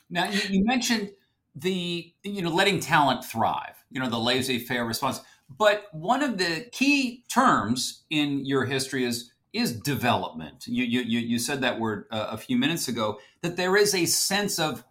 Now 0.08 0.30
you, 0.30 0.40
you 0.48 0.64
mentioned 0.64 1.10
the 1.54 2.14
you 2.22 2.40
know 2.40 2.50
letting 2.50 2.80
talent 2.80 3.22
thrive, 3.22 3.84
you 3.90 4.00
know, 4.00 4.08
the 4.08 4.18
laissez-faire 4.18 4.86
response. 4.86 5.20
But 5.48 5.84
one 5.92 6.22
of 6.22 6.38
the 6.38 6.68
key 6.72 7.24
terms 7.28 8.04
in 8.08 8.46
your 8.46 8.64
history 8.64 9.04
is 9.04 9.30
is 9.52 9.78
development. 9.78 10.66
You 10.66 10.84
you 10.84 11.20
you 11.20 11.38
said 11.38 11.60
that 11.60 11.78
word 11.78 12.06
uh, 12.10 12.28
a 12.30 12.38
few 12.38 12.56
minutes 12.56 12.88
ago. 12.88 13.18
That 13.42 13.56
there 13.58 13.76
is 13.76 13.94
a 13.94 14.06
sense 14.06 14.58
of 14.58 14.84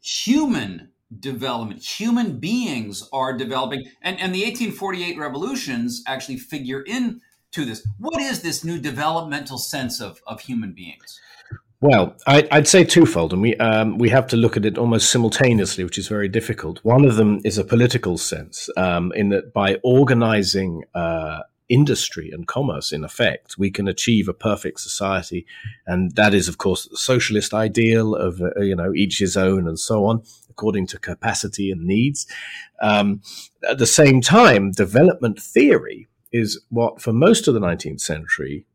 human 0.00 0.89
development. 1.18 1.82
Human 1.82 2.38
beings 2.38 3.08
are 3.12 3.36
developing, 3.36 3.84
and, 4.02 4.20
and 4.20 4.34
the 4.34 4.42
1848 4.42 5.18
revolutions 5.18 6.02
actually 6.06 6.38
figure 6.38 6.82
into 6.82 7.20
this. 7.56 7.86
What 7.98 8.20
is 8.20 8.42
this 8.42 8.64
new 8.64 8.78
developmental 8.78 9.58
sense 9.58 10.00
of, 10.00 10.20
of 10.26 10.40
human 10.40 10.72
beings? 10.72 11.20
Well, 11.82 12.14
I, 12.26 12.46
would 12.52 12.68
say 12.68 12.84
twofold, 12.84 13.32
and 13.32 13.40
we 13.40 13.56
um, 13.56 13.96
we 13.96 14.10
have 14.10 14.26
to 14.28 14.36
look 14.36 14.58
at 14.58 14.66
it 14.66 14.76
almost 14.76 15.10
simultaneously, 15.10 15.82
which 15.82 15.96
is 15.96 16.08
very 16.08 16.28
difficult. 16.28 16.78
One 16.84 17.06
of 17.06 17.16
them 17.16 17.40
is 17.42 17.56
a 17.56 17.64
political 17.64 18.18
sense, 18.18 18.68
um, 18.76 19.12
in 19.16 19.30
that 19.30 19.54
by 19.54 19.78
organizing 19.82 20.84
uh, 20.94 21.38
industry 21.70 22.30
and 22.32 22.46
commerce, 22.46 22.92
in 22.92 23.02
effect, 23.02 23.56
we 23.56 23.70
can 23.70 23.88
achieve 23.88 24.28
a 24.28 24.34
perfect 24.34 24.80
society. 24.80 25.46
And 25.86 26.14
that 26.16 26.34
is, 26.34 26.48
of 26.48 26.58
course, 26.58 26.86
the 26.86 26.98
socialist 26.98 27.54
ideal 27.54 28.14
of, 28.14 28.42
uh, 28.42 28.60
you 28.60 28.76
know, 28.76 28.92
each 28.92 29.18
his 29.20 29.36
own 29.36 29.66
and 29.66 29.78
so 29.78 30.04
on, 30.04 30.22
according 30.60 30.86
to 30.86 30.98
capacity 30.98 31.70
and 31.70 31.86
needs. 31.86 32.26
Um, 32.82 33.22
at 33.66 33.78
the 33.78 33.86
same 33.86 34.20
time, 34.20 34.72
development 34.72 35.40
theory 35.40 36.06
is 36.32 36.60
what, 36.68 37.00
for 37.00 37.14
most 37.14 37.48
of 37.48 37.54
the 37.54 37.60
19th 37.60 38.02
century, 38.02 38.66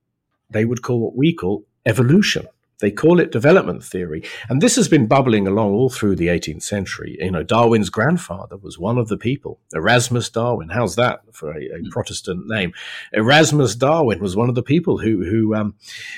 they 0.49 0.65
would 0.65 0.81
call 0.81 0.99
what 0.99 1.15
we 1.15 1.31
call 1.31 1.63
evolution. 1.85 2.47
They 2.81 2.89
call 2.91 3.19
it 3.19 3.31
development 3.31 3.83
theory. 3.83 4.23
And 4.49 4.61
this 4.61 4.75
has 4.75 4.87
been 4.87 5.05
bubbling 5.05 5.47
along 5.47 5.73
all 5.73 5.89
through 5.89 6.15
the 6.15 6.27
18th 6.27 6.63
century. 6.63 7.17
You 7.19 7.31
know, 7.31 7.43
Darwin's 7.43 7.89
grandfather 7.89 8.57
was 8.57 8.79
one 8.79 8.97
of 8.97 9.07
the 9.07 9.17
people, 9.17 9.59
Erasmus 9.73 10.29
Darwin. 10.29 10.69
How's 10.69 10.95
that 10.95 11.21
for 11.31 11.51
a, 11.51 11.65
a 11.67 11.79
mm. 11.79 11.89
Protestant 11.91 12.47
name? 12.47 12.73
Erasmus 13.13 13.75
Darwin 13.75 14.19
was 14.19 14.35
one 14.35 14.49
of 14.49 14.55
the 14.55 14.63
people 14.63 14.97
who, 14.97 15.23
who 15.23 15.53
um, 15.53 15.75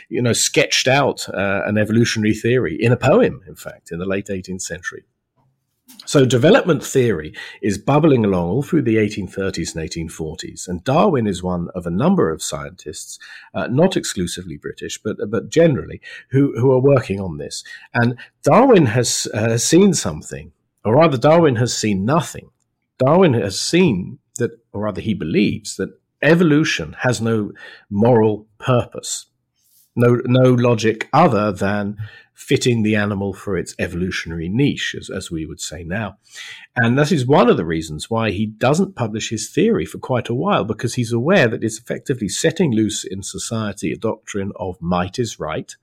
you 0.08 0.22
know, 0.22 0.34
sketched 0.34 0.88
out 0.88 1.28
uh, 1.30 1.62
an 1.66 1.78
evolutionary 1.78 2.34
theory 2.34 2.78
in 2.80 2.94
a 2.94 2.98
poem, 2.98 3.44
in 3.48 3.56
fact, 3.56 3.92
in 3.92 4.00
the 4.00 4.06
late 4.06 4.28
18th 4.28 4.62
century. 4.62 5.04
So 6.08 6.26
development 6.26 6.86
theory 6.86 7.34
is 7.62 7.78
bubbling 7.78 8.24
along 8.24 8.50
all 8.50 8.64
through 8.64 8.84
the 8.84 8.96
1830s 8.96 9.76
and 9.76 9.90
1840s, 9.90 10.68
and 10.68 10.84
Darwin 10.84 11.28
is 11.28 11.44
one 11.44 11.68
of 11.76 11.86
a 11.86 11.92
number 11.92 12.30
of 12.30 12.42
scientists, 12.42 13.20
uh, 13.54 13.68
not 13.68 13.98
exclusively 13.98 14.56
British, 14.56 14.98
but 15.02 15.18
but 15.30 15.50
generally, 15.50 16.00
who 16.30 16.58
who 16.60 16.72
are 16.72 16.80
working 16.80 17.20
on 17.20 17.38
this. 17.38 17.64
And 17.94 18.18
Darwin 18.44 18.86
has 18.88 19.28
uh, 19.34 19.58
seen 19.58 19.94
something, 19.94 20.54
or 20.86 20.96
rather, 20.96 21.18
Darwin 21.18 21.58
has 21.58 21.78
seen 21.78 22.06
nothing. 22.06 22.52
Darwin 23.00 23.34
has 23.34 23.60
seen 23.60 24.20
that, 24.38 24.52
or 24.72 24.84
rather, 24.84 25.02
he 25.02 25.14
believes 25.14 25.76
that 25.76 26.00
evolution 26.22 26.96
has 27.02 27.22
no 27.22 27.52
moral 27.90 28.48
purpose, 28.60 29.26
no 29.96 30.22
no 30.26 30.54
logic 30.54 31.10
other 31.12 31.52
than 31.52 31.98
fitting 32.38 32.84
the 32.84 32.96
animal 32.96 33.34
for 33.34 33.58
its 33.58 33.74
evolutionary 33.80 34.48
niche, 34.48 34.96
as, 34.98 35.10
as 35.10 35.32
we 35.32 35.44
would 35.44 35.60
say 35.60 35.84
now. 35.84 36.18
And 36.76 36.98
that 36.98 37.12
is 37.12 37.26
one 37.26 37.50
of 37.50 37.58
the 37.58 37.66
reasons 37.66 38.12
why 38.12 38.30
he 38.30 38.46
doesn't 38.46 38.96
publish 38.96 39.32
his 39.32 39.50
theory 39.50 39.86
for 39.86 39.98
quite 39.98 40.30
a 40.30 40.36
while, 40.36 40.64
because 40.64 40.94
he's 40.94 41.12
aware 41.12 41.48
that 41.48 41.64
it's 41.64 41.80
effectively 41.80 42.30
setting 42.30 42.72
loose 42.72 43.04
in 43.04 43.24
society 43.24 43.92
a 43.92 43.98
doctrine 43.98 44.52
of 44.56 44.80
might 44.80 45.18
is 45.18 45.40
right, 45.40 45.76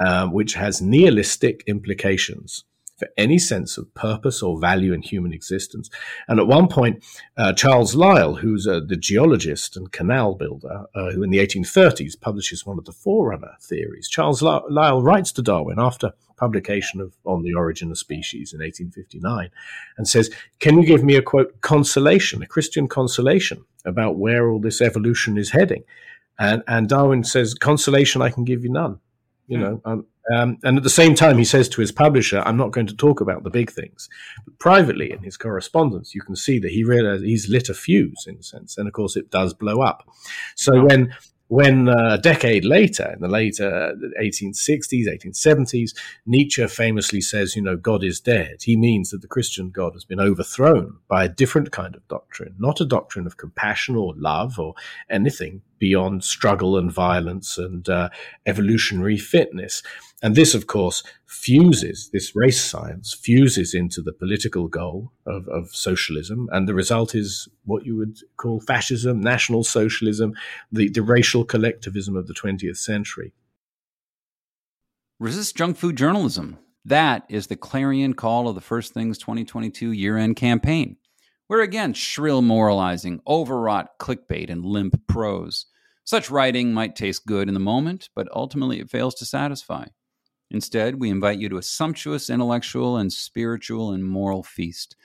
um, 0.00 0.32
which 0.32 0.54
has 0.54 0.80
nihilistic 0.80 1.62
implications 1.66 2.64
for 2.96 3.08
any 3.16 3.38
sense 3.38 3.76
of 3.76 3.92
purpose 3.94 4.42
or 4.42 4.58
value 4.58 4.92
in 4.92 5.02
human 5.02 5.32
existence. 5.32 5.90
And 6.28 6.38
at 6.38 6.46
one 6.46 6.68
point, 6.68 7.04
uh, 7.36 7.52
Charles 7.52 7.94
Lyell, 7.94 8.36
who's 8.36 8.66
uh, 8.66 8.80
the 8.86 8.96
geologist 8.96 9.76
and 9.76 9.90
canal 9.90 10.34
builder, 10.34 10.84
uh, 10.94 11.10
who 11.10 11.22
in 11.22 11.30
the 11.30 11.38
1830s 11.38 12.20
publishes 12.20 12.64
one 12.64 12.78
of 12.78 12.84
the 12.84 12.92
forerunner 12.92 13.56
theories, 13.60 14.08
Charles 14.08 14.42
Lyell 14.42 15.02
writes 15.02 15.32
to 15.32 15.42
Darwin 15.42 15.78
after 15.78 16.12
publication 16.36 17.00
of 17.00 17.14
On 17.24 17.42
the 17.42 17.54
Origin 17.54 17.90
of 17.90 17.98
Species 17.98 18.52
in 18.52 18.60
1859 18.60 19.50
and 19.96 20.08
says, 20.08 20.30
Can 20.60 20.80
you 20.80 20.86
give 20.86 21.04
me 21.04 21.16
a 21.16 21.22
quote, 21.22 21.60
consolation, 21.60 22.42
a 22.42 22.46
Christian 22.46 22.88
consolation 22.88 23.64
about 23.84 24.16
where 24.16 24.50
all 24.50 24.60
this 24.60 24.80
evolution 24.80 25.36
is 25.38 25.50
heading? 25.50 25.84
And, 26.38 26.62
and 26.66 26.88
Darwin 26.88 27.24
says, 27.24 27.54
Consolation, 27.54 28.22
I 28.22 28.30
can 28.30 28.44
give 28.44 28.64
you 28.64 28.70
none. 28.70 28.98
You 29.46 29.58
hmm. 29.58 29.62
know, 29.62 29.82
um, 29.84 30.06
um, 30.32 30.58
and 30.62 30.76
at 30.76 30.82
the 30.82 30.90
same 30.90 31.14
time, 31.14 31.38
he 31.38 31.44
says 31.44 31.68
to 31.70 31.80
his 31.80 31.92
publisher, 31.92 32.42
"I'm 32.46 32.56
not 32.56 32.70
going 32.70 32.86
to 32.86 32.96
talk 32.96 33.20
about 33.20 33.44
the 33.44 33.50
big 33.50 33.70
things." 33.70 34.08
But 34.44 34.58
privately, 34.58 35.12
in 35.12 35.22
his 35.22 35.36
correspondence, 35.36 36.14
you 36.14 36.22
can 36.22 36.36
see 36.36 36.58
that 36.60 36.70
he 36.70 36.84
realizes 36.84 37.26
he's 37.26 37.48
lit 37.48 37.68
a 37.68 37.74
fuse 37.74 38.24
in 38.26 38.36
a 38.36 38.42
sense, 38.42 38.78
and 38.78 38.86
of 38.86 38.94
course, 38.94 39.16
it 39.16 39.30
does 39.30 39.52
blow 39.52 39.80
up. 39.82 40.08
So 40.54 40.84
when 40.84 41.14
when 41.48 41.88
uh, 41.88 42.14
a 42.14 42.18
decade 42.18 42.64
later, 42.64 43.12
in 43.12 43.20
the 43.20 43.28
later 43.28 43.94
1860s, 44.20 45.06
1870s, 45.06 45.90
Nietzsche 46.26 46.66
famously 46.66 47.20
says, 47.20 47.54
you 47.54 47.62
know, 47.62 47.76
God 47.76 48.02
is 48.02 48.18
dead. 48.18 48.62
He 48.62 48.76
means 48.76 49.10
that 49.10 49.20
the 49.20 49.28
Christian 49.28 49.70
God 49.70 49.92
has 49.92 50.04
been 50.04 50.20
overthrown 50.20 50.98
by 51.06 51.24
a 51.24 51.28
different 51.28 51.70
kind 51.70 51.94
of 51.94 52.06
doctrine, 52.08 52.54
not 52.58 52.80
a 52.80 52.86
doctrine 52.86 53.26
of 53.26 53.36
compassion 53.36 53.94
or 53.94 54.14
love 54.16 54.58
or 54.58 54.74
anything 55.10 55.62
beyond 55.78 56.24
struggle 56.24 56.76
and 56.76 56.92
violence 56.92 57.58
and 57.58 57.88
uh, 57.88 58.08
evolutionary 58.46 59.18
fitness. 59.18 59.82
And 60.22 60.34
this, 60.34 60.54
of 60.54 60.66
course, 60.66 61.02
fuses, 61.26 62.08
this 62.12 62.32
race 62.34 62.62
science 62.62 63.12
fuses 63.12 63.74
into 63.74 64.00
the 64.00 64.12
political 64.12 64.68
goal 64.68 65.12
of, 65.26 65.46
of, 65.48 65.68
socialism. 65.74 66.48
And 66.50 66.66
the 66.66 66.74
result 66.74 67.14
is 67.14 67.46
what 67.64 67.84
you 67.84 67.96
would 67.96 68.18
call 68.38 68.60
fascism, 68.60 69.20
national 69.20 69.64
socialism, 69.64 70.32
the, 70.72 70.88
the 70.88 71.02
racial 71.02 71.44
collectivism 71.44 72.16
of 72.16 72.26
the 72.26 72.34
20th 72.34 72.78
century. 72.78 73.34
Resist 75.20 75.56
junk 75.56 75.76
food 75.76 75.96
journalism. 75.96 76.58
That 76.84 77.24
is 77.28 77.46
the 77.46 77.56
clarion 77.56 78.14
call 78.14 78.48
of 78.48 78.54
the 78.54 78.60
First 78.60 78.94
Things 78.94 79.18
2022 79.18 79.92
year 79.92 80.16
end 80.16 80.36
campaign. 80.36 80.96
We're 81.46 81.60
again 81.60 81.92
shrill 81.92 82.40
moralizing, 82.40 83.20
overwrought 83.26 83.98
clickbait, 83.98 84.48
and 84.48 84.64
limp 84.64 85.06
prose. 85.06 85.66
Such 86.02 86.30
writing 86.30 86.72
might 86.72 86.96
taste 86.96 87.26
good 87.26 87.48
in 87.48 87.54
the 87.54 87.60
moment, 87.60 88.08
but 88.14 88.28
ultimately 88.34 88.80
it 88.80 88.88
fails 88.88 89.14
to 89.16 89.26
satisfy. 89.26 89.86
Instead, 90.50 91.00
we 91.00 91.10
invite 91.10 91.38
you 91.38 91.50
to 91.50 91.58
a 91.58 91.62
sumptuous 91.62 92.30
intellectual 92.30 92.96
and 92.96 93.12
spiritual 93.12 93.92
and 93.92 94.08
moral 94.08 94.42
feast. 94.42 94.96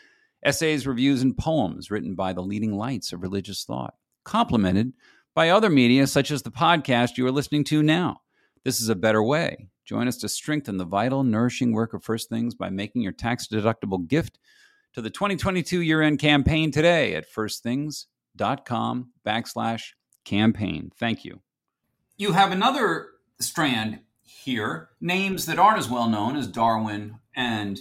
Essays, 0.44 0.88
reviews, 0.88 1.22
and 1.22 1.38
poems 1.38 1.92
written 1.92 2.16
by 2.16 2.32
the 2.32 2.42
leading 2.42 2.74
lights 2.74 3.12
of 3.12 3.22
religious 3.22 3.66
thought, 3.66 3.96
complemented 4.24 4.94
by 5.36 5.50
other 5.50 5.70
media 5.70 6.08
such 6.08 6.32
as 6.32 6.42
the 6.42 6.52
podcast 6.52 7.18
you 7.18 7.26
are 7.26 7.32
listening 7.32 7.66
to 7.66 7.84
now. 7.84 8.22
This 8.64 8.80
is 8.80 8.88
a 8.88 8.96
better 8.96 9.22
way. 9.22 9.68
Join 9.84 10.08
us 10.08 10.18
to 10.18 10.30
strengthen 10.30 10.78
the 10.78 10.86
vital, 10.86 11.24
nourishing 11.24 11.74
work 11.74 11.94
of 11.94 12.04
First 12.04 12.30
Things 12.30 12.56
by 12.56 12.70
making 12.70 13.02
your 13.02 13.12
tax 13.12 13.48
deductible 13.48 14.08
gift 14.08 14.40
to 14.94 15.02
the 15.02 15.10
2022 15.10 15.82
year 15.82 16.02
end 16.02 16.20
campaign 16.20 16.72
today 16.72 17.16
at 17.16 17.32
firstthings.com 17.32 19.12
backslash 19.26 19.84
campaign. 20.26 20.92
Thank 20.98 21.26
you. 21.26 21.42
You 22.18 22.34
have 22.34 22.52
another 22.52 23.08
strand 23.40 24.00
here, 24.24 24.90
names 25.00 25.46
that 25.46 25.60
aren't 25.60 25.80
as 25.80 25.90
well 25.90 26.10
known 26.10 26.36
as 26.36 26.48
Darwin 26.48 27.20
and 27.36 27.80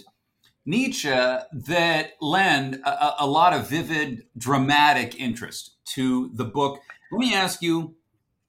Nietzsche 0.65 1.09
that 1.09 2.11
lend 2.21 2.75
a, 2.85 3.23
a, 3.23 3.27
lot 3.27 3.53
of 3.53 3.69
vivid, 3.69 4.23
dramatic 4.37 5.19
interest 5.19 5.75
to 5.85 6.29
the 6.33 6.45
book. 6.45 6.79
Let 7.11 7.19
me 7.19 7.33
ask 7.33 7.61
you 7.61 7.95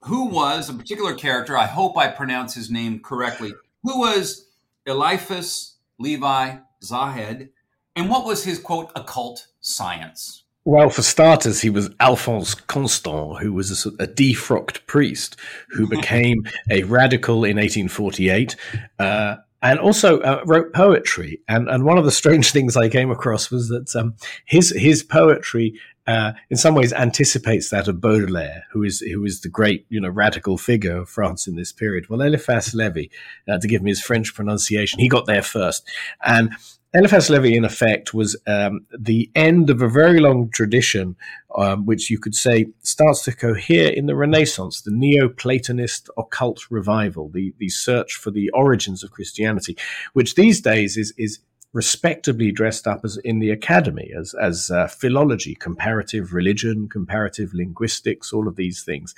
who 0.01 0.25
was 0.25 0.69
a 0.69 0.73
particular 0.73 1.13
character? 1.13 1.57
I 1.57 1.67
hope 1.67 1.97
I 1.97 2.07
pronounce 2.07 2.53
his 2.53 2.69
name 2.71 2.99
correctly. 2.99 3.53
Who 3.83 3.99
was 3.99 4.47
Eliphas 4.85 5.77
Levi 5.99 6.57
Zahed, 6.83 7.49
and 7.95 8.09
what 8.09 8.25
was 8.25 8.43
his 8.43 8.59
quote 8.59 8.91
occult 8.95 9.47
science? 9.59 10.43
Well, 10.63 10.91
for 10.91 11.01
starters, 11.01 11.61
he 11.61 11.71
was 11.71 11.89
Alphonse 11.99 12.53
Constant, 12.53 13.39
who 13.39 13.51
was 13.51 13.85
a, 13.85 13.89
a 14.03 14.07
defrocked 14.07 14.85
priest 14.85 15.35
who 15.69 15.87
became 15.89 16.43
a 16.69 16.83
radical 16.83 17.43
in 17.43 17.57
1848. 17.57 18.55
Uh, 18.99 19.37
and 19.63 19.79
also 19.79 20.19
uh, 20.21 20.43
wrote 20.45 20.73
poetry. 20.73 21.41
And 21.47 21.69
and 21.69 21.83
one 21.83 21.97
of 21.97 22.05
the 22.05 22.11
strange 22.11 22.51
things 22.51 22.75
I 22.75 22.89
came 22.89 23.11
across 23.11 23.51
was 23.51 23.69
that 23.69 23.95
um, 23.95 24.15
his 24.45 24.71
his 24.75 25.03
poetry. 25.03 25.79
Uh, 26.07 26.33
in 26.49 26.57
some 26.57 26.73
ways, 26.73 26.91
anticipates 26.91 27.69
that 27.69 27.87
of 27.87 28.01
Baudelaire, 28.01 28.65
who 28.71 28.81
is 28.83 29.01
who 29.01 29.23
is 29.23 29.41
the 29.41 29.49
great, 29.49 29.85
you 29.87 30.01
know, 30.01 30.09
radical 30.09 30.57
figure 30.57 30.97
of 30.97 31.09
France 31.09 31.47
in 31.47 31.55
this 31.55 31.71
period. 31.71 32.09
Well, 32.09 32.21
Eliphas 32.21 32.73
Levi, 32.73 33.05
uh, 33.47 33.59
to 33.59 33.67
give 33.67 33.83
me 33.83 33.91
his 33.91 34.01
French 34.01 34.33
pronunciation, 34.33 34.99
he 34.99 35.07
got 35.07 35.27
there 35.27 35.43
first, 35.43 35.87
and 36.23 36.53
Eliphas 36.93 37.29
Levi, 37.29 37.55
in 37.55 37.63
effect, 37.63 38.13
was 38.13 38.35
um, 38.47 38.85
the 38.97 39.31
end 39.33 39.69
of 39.69 39.81
a 39.81 39.87
very 39.87 40.19
long 40.19 40.49
tradition, 40.49 41.15
um, 41.57 41.85
which 41.85 42.09
you 42.09 42.19
could 42.19 42.35
say 42.35 42.65
starts 42.83 43.23
to 43.23 43.31
cohere 43.31 43.89
in 43.89 44.07
the 44.07 44.15
Renaissance, 44.15 44.81
the 44.81 44.91
Neoplatonist 44.91 46.09
occult 46.17 46.69
revival, 46.69 47.29
the, 47.29 47.53
the 47.59 47.69
search 47.69 48.15
for 48.15 48.29
the 48.29 48.49
origins 48.49 49.03
of 49.03 49.11
Christianity, 49.11 49.77
which 50.11 50.35
these 50.35 50.59
days 50.59 50.97
is, 50.97 51.13
is 51.17 51.39
respectably 51.73 52.51
dressed 52.51 52.85
up 52.85 53.05
as 53.05 53.17
in 53.23 53.39
the 53.39 53.49
academy 53.49 54.11
as 54.17 54.33
as 54.33 54.69
uh, 54.69 54.87
philology, 54.87 55.55
comparative 55.55 56.33
religion, 56.33 56.89
comparative 56.89 57.53
linguistics, 57.53 58.33
all 58.33 58.47
of 58.47 58.55
these 58.55 58.83
things. 58.83 59.15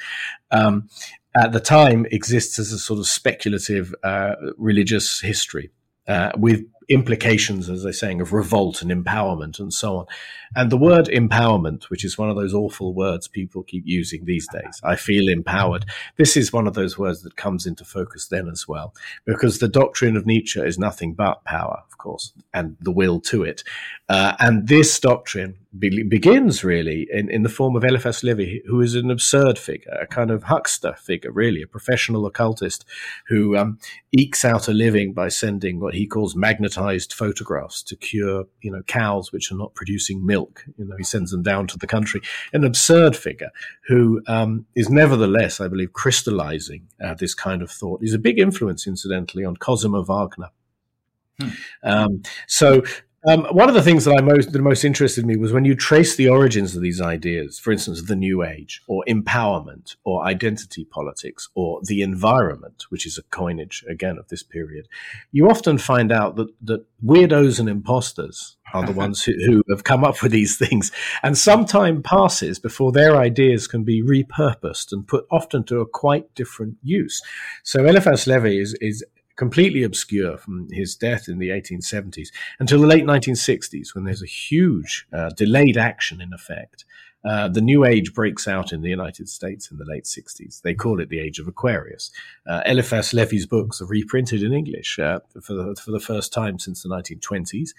Um, 0.51 0.89
at 1.35 1.51
the 1.51 1.59
time, 1.59 2.05
exists 2.11 2.59
as 2.59 2.71
a 2.71 2.77
sort 2.77 2.99
of 2.99 3.07
speculative 3.07 3.95
uh, 4.03 4.35
religious 4.57 5.19
history. 5.21 5.71
Uh, 6.05 6.33
with 6.35 6.65
implications, 6.89 7.69
as 7.69 7.83
they're 7.83 7.93
saying, 7.93 8.21
of 8.21 8.33
revolt 8.33 8.81
and 8.81 8.91
empowerment 8.91 9.59
and 9.59 9.73
so 9.73 9.97
on. 9.97 10.05
And 10.55 10.71
the 10.71 10.77
word 10.77 11.05
empowerment, 11.05 11.85
which 11.85 12.05
is 12.05 12.17
one 12.17 12.29
of 12.29 12.35
those 12.35 12.53
awful 12.53 12.93
words 12.93 13.27
people 13.27 13.63
keep 13.63 13.83
using 13.85 14.25
these 14.25 14.47
days, 14.47 14.79
I 14.83 14.95
feel 14.95 15.27
empowered. 15.27 15.85
This 16.17 16.37
is 16.37 16.53
one 16.53 16.67
of 16.67 16.73
those 16.73 16.97
words 16.97 17.21
that 17.23 17.35
comes 17.35 17.65
into 17.65 17.83
focus 17.83 18.27
then 18.27 18.47
as 18.47 18.67
well, 18.67 18.93
because 19.25 19.59
the 19.59 19.67
doctrine 19.67 20.15
of 20.15 20.25
Nietzsche 20.25 20.59
is 20.59 20.77
nothing 20.77 21.13
but 21.13 21.43
power, 21.43 21.81
of 21.89 21.97
course, 21.97 22.33
and 22.53 22.77
the 22.79 22.91
will 22.91 23.19
to 23.21 23.43
it. 23.43 23.63
Uh, 24.09 24.35
and 24.39 24.67
this 24.67 24.99
doctrine 24.99 25.55
be- 25.77 26.03
begins 26.03 26.63
really 26.63 27.07
in, 27.11 27.29
in 27.29 27.43
the 27.43 27.49
form 27.49 27.75
of 27.75 27.83
Eliphas 27.83 28.23
Levi, 28.23 28.59
who 28.67 28.81
is 28.81 28.95
an 28.95 29.09
absurd 29.09 29.57
figure, 29.57 29.97
a 29.99 30.05
kind 30.05 30.31
of 30.31 30.43
huckster 30.43 30.93
figure, 30.93 31.31
really, 31.31 31.62
a 31.62 31.67
professional 31.67 32.25
occultist 32.25 32.86
who 33.27 33.57
um, 33.57 33.79
ekes 34.12 34.45
out 34.45 34.67
a 34.67 34.73
living 34.73 35.13
by 35.13 35.29
sending 35.29 35.79
what 35.79 35.93
he 35.93 36.05
calls 36.05 36.36
magnetized 36.36 37.13
photographs 37.13 37.81
to 37.83 37.95
cure, 37.95 38.45
you 38.62 38.71
know, 38.71 38.83
cows 38.83 39.31
which 39.31 39.51
are 39.51 39.57
not 39.57 39.73
producing 39.73 40.25
milk. 40.25 40.63
You 40.77 40.86
know, 40.86 40.95
he 40.97 41.03
sends 41.03 41.31
them 41.31 41.43
down 41.43 41.67
to 41.67 41.77
the 41.77 41.88
country. 41.88 42.21
An 42.53 42.63
absurd 42.63 43.15
figure 43.15 43.49
who 43.88 44.21
um, 44.27 44.65
is 44.75 44.89
nevertheless, 44.89 45.59
I 45.59 45.67
believe, 45.67 45.93
crystallizing 45.93 46.88
uh, 47.03 47.15
this 47.15 47.33
kind 47.33 47.62
of 47.62 47.71
thought. 47.71 48.01
He's 48.01 48.13
a 48.13 48.19
big 48.19 48.39
influence, 48.39 48.86
incidentally, 48.86 49.43
on 49.43 49.57
Cosima 49.57 50.03
Wagner. 50.03 50.49
Hmm. 51.39 51.49
Um, 51.81 52.21
so 52.47 52.83
um, 53.27 53.45
one 53.45 53.69
of 53.69 53.75
the 53.75 53.81
things 53.81 54.03
that 54.03 54.17
I 54.17 54.21
most 54.21 54.51
that 54.51 54.62
most 54.62 54.83
interested 54.83 55.25
me 55.25 55.38
was 55.38 55.53
when 55.53 55.63
you 55.63 55.75
trace 55.75 56.15
the 56.15 56.27
origins 56.27 56.75
of 56.75 56.81
these 56.81 56.99
ideas, 56.99 57.57
for 57.57 57.71
instance, 57.71 58.03
the 58.03 58.15
New 58.15 58.43
Age, 58.43 58.81
or 58.88 59.03
empowerment, 59.07 59.95
or 60.03 60.25
identity 60.25 60.83
politics, 60.83 61.47
or 61.55 61.79
the 61.83 62.01
environment, 62.01 62.86
which 62.89 63.05
is 63.05 63.17
a 63.17 63.23
coinage 63.23 63.86
again 63.88 64.17
of 64.17 64.27
this 64.27 64.43
period. 64.43 64.88
You 65.31 65.49
often 65.49 65.77
find 65.77 66.12
out 66.12 66.36
that 66.36 66.49
that 66.62 66.86
weirdos 67.03 67.59
and 67.59 67.69
imposters 67.69 68.57
are 68.73 68.86
the 68.86 68.91
ones 69.03 69.23
who, 69.23 69.33
who 69.45 69.63
have 69.71 69.86
come 69.86 70.03
up 70.03 70.21
with 70.21 70.33
these 70.33 70.57
things, 70.57 70.91
and 71.21 71.38
some 71.38 71.65
time 71.65 72.03
passes 72.03 72.59
before 72.59 72.91
their 72.91 73.15
ideas 73.15 73.67
can 73.67 73.86
be 73.86 74.03
repurposed 74.03 74.91
and 74.91 75.07
put 75.07 75.25
often 75.31 75.63
to 75.63 75.79
a 75.79 75.88
quite 75.88 76.33
different 76.36 76.75
use. 76.83 77.21
So 77.63 77.86
Eliphas 77.86 78.27
Levi 78.27 78.59
is 78.59 78.73
is 78.81 79.03
completely 79.36 79.84
obscure 79.84 80.38
from 80.38 80.67
his 80.72 80.96
death 80.96 81.28
in 81.28 81.39
the 81.39 81.50
1870s 81.50 82.30
until 82.60 82.82
the 82.82 82.88
late 82.88 83.06
1960s, 83.06 83.93
when 83.93 84.04
there's 84.04 84.22
a 84.22 84.28
huge 84.28 85.08
uh, 85.13 85.30
delayed 85.30 85.78
action 85.78 86.22
in 86.22 86.34
effect. 86.34 86.86
Uh, 87.26 87.48
the 87.48 87.62
new 87.62 87.86
age 87.86 88.13
breaks 88.13 88.48
out 88.48 88.74
in 88.74 88.82
the 88.82 88.89
United 88.89 89.30
States 89.30 89.72
in 89.72 89.78
the 89.78 89.86
late 89.86 90.04
60s. 90.04 90.62
They 90.62 90.74
call 90.74 91.00
it 91.00 91.08
the 91.08 91.19
Age 91.19 91.39
of 91.39 91.48
Aquarius. 91.48 92.12
Uh, 92.46 92.62
Eliphas 92.65 93.13
Levi's 93.13 93.46
books 93.46 93.82
are 93.82 93.86
reprinted 93.86 94.43
in 94.43 94.52
English 94.52 95.00
uh, 95.00 95.19
for, 95.41 95.54
the, 95.54 95.76
for 95.82 95.91
the 95.91 96.02
first 96.02 96.34
time 96.34 96.60
since 96.60 96.84
the 96.84 96.89
1920s. 96.89 97.69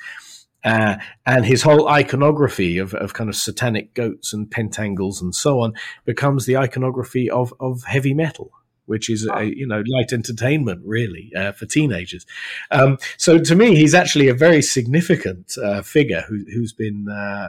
Uh, 0.65 0.97
and 1.27 1.45
his 1.45 1.61
whole 1.61 1.89
iconography 1.89 2.79
of, 2.79 2.95
of 2.95 3.13
kind 3.13 3.29
of 3.29 3.37
satanic 3.37 3.93
goats 3.93 4.33
and 4.33 4.51
pentangles 4.51 5.21
and 5.21 5.35
so 5.35 5.61
on 5.61 5.75
becomes 6.07 6.47
the 6.47 6.57
iconography 6.57 7.29
of, 7.29 7.53
of 7.61 7.85
heavy 7.85 8.15
metal 8.15 8.51
which 8.87 9.09
is 9.09 9.29
a 9.35 9.45
you 9.45 9.67
know 9.67 9.83
light 9.87 10.13
entertainment 10.13 10.83
really 10.85 11.33
uh, 11.37 11.53
for 11.53 11.67
teenagers. 11.67 12.27
Um, 12.71 12.99
so 13.17 13.39
to 13.39 13.55
me, 13.55 13.77
he's 13.77 13.95
actually 13.95 14.29
a 14.29 14.35
very 14.35 14.63
significant 14.63 15.57
uh, 15.63 15.83
figure 15.83 16.25
who, 16.29 16.45
has 16.61 16.73
been 16.73 17.09
uh, 17.09 17.49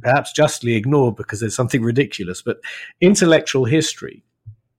perhaps 0.00 0.32
justly 0.32 0.74
ignored 0.74 1.16
because 1.16 1.40
there's 1.40 1.56
something 1.56 1.82
ridiculous. 1.82 2.42
But 2.42 2.58
intellectual 3.00 3.64
history 3.64 4.22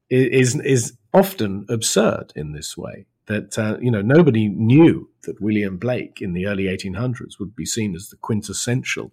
is 0.09 0.59
is 0.61 0.93
often 1.13 1.65
absurd 1.69 2.33
in 2.35 2.53
this 2.53 2.77
way. 2.77 3.05
That 3.25 3.59
uh, 3.59 3.77
you 3.81 3.91
know 3.91 4.01
nobody 4.01 4.47
knew 4.47 5.09
that 5.23 5.41
William 5.41 5.77
Blake 5.77 6.21
in 6.21 6.33
the 6.33 6.47
early 6.47 6.63
1800s 6.65 7.39
would 7.39 7.55
be 7.55 7.65
seen 7.65 7.93
as 7.93 8.07
the 8.07 8.15
quintessential 8.15 9.11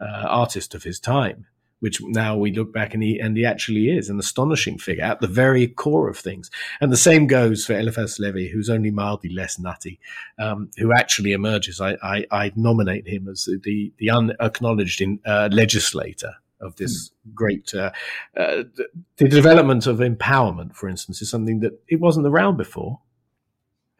uh, 0.00 0.26
artist 0.28 0.74
of 0.74 0.84
his 0.84 1.00
time 1.00 1.46
which 1.80 2.00
now 2.02 2.36
we 2.36 2.52
look 2.52 2.72
back 2.72 2.94
and 2.94 3.02
he 3.02 3.18
and 3.18 3.36
he 3.36 3.44
actually 3.44 3.90
is 3.90 4.08
an 4.08 4.18
astonishing 4.18 4.78
figure 4.78 5.04
at 5.04 5.20
the 5.20 5.26
very 5.26 5.66
core 5.66 6.08
of 6.08 6.18
things. 6.18 6.50
And 6.80 6.92
the 6.92 6.96
same 6.96 7.26
goes 7.26 7.64
for 7.66 7.78
Eliphas 7.78 8.18
Levi, 8.18 8.48
who's 8.48 8.70
only 8.70 8.90
mildly 8.90 9.30
less 9.30 9.58
nutty, 9.58 10.00
um, 10.38 10.70
who 10.78 10.92
actually 10.92 11.32
emerges. 11.32 11.80
I, 11.80 11.96
I, 12.02 12.24
I, 12.30 12.52
nominate 12.56 13.06
him 13.06 13.28
as 13.28 13.48
the 13.62 13.92
the 13.98 14.10
unacknowledged 14.10 15.00
in, 15.00 15.20
uh, 15.26 15.48
legislator 15.52 16.34
of 16.60 16.76
this 16.76 17.10
mm. 17.10 17.34
great 17.34 17.74
uh, 17.74 17.90
uh, 18.36 18.64
the, 18.74 18.86
the 19.18 19.28
development 19.28 19.86
of 19.86 19.98
empowerment, 19.98 20.74
for 20.74 20.88
instance, 20.88 21.20
is 21.20 21.30
something 21.30 21.60
that 21.60 21.78
it 21.88 22.00
wasn't 22.00 22.26
around 22.26 22.56
before, 22.56 23.00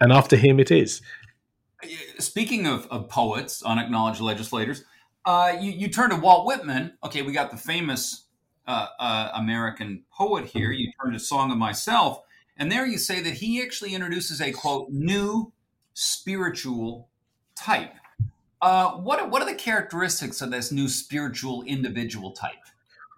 and 0.01 0.13
after 0.13 0.37
him, 0.37 0.59
it 0.59 0.71
is. 0.71 1.03
Speaking 2.19 2.67
of, 2.67 2.87
of 2.91 3.09
poets, 3.11 3.63
unacknowledged 3.63 4.21
legislators 4.21 4.83
uh, 5.27 5.57
you, 5.61 5.73
you 5.73 5.89
turn 5.89 6.11
to 6.11 6.17
Walt 6.17 6.47
Whitman. 6.47 6.93
Okay, 7.05 7.23
we 7.23 7.33
got 7.33 7.51
the 7.51 7.57
famous 7.57 8.27
uh, 8.67 8.87
uh, 8.99 9.31
American 9.35 10.05
poet 10.13 10.47
here. 10.47 10.71
You 10.71 10.93
turn 11.03 11.13
to 11.13 11.19
Song 11.19 11.51
of 11.51 11.59
Myself, 11.59 12.23
and 12.57 12.71
there 12.71 12.87
you 12.87 12.97
say 12.97 13.21
that 13.21 13.35
he 13.35 13.61
actually 13.61 13.95
introduces 13.95 14.41
a 14.41 14.53
quote 14.53 14.89
new 14.91 15.53
spiritual 15.95 17.09
type. 17.57 17.93
Uh, 18.63 18.93
what 18.93 19.29
what 19.31 19.43
are 19.43 19.51
the 19.51 19.55
characteristics 19.55 20.41
of 20.41 20.53
this 20.53 20.71
new 20.71 20.89
spiritual 20.89 21.65
individual 21.65 22.31
type? 22.31 22.63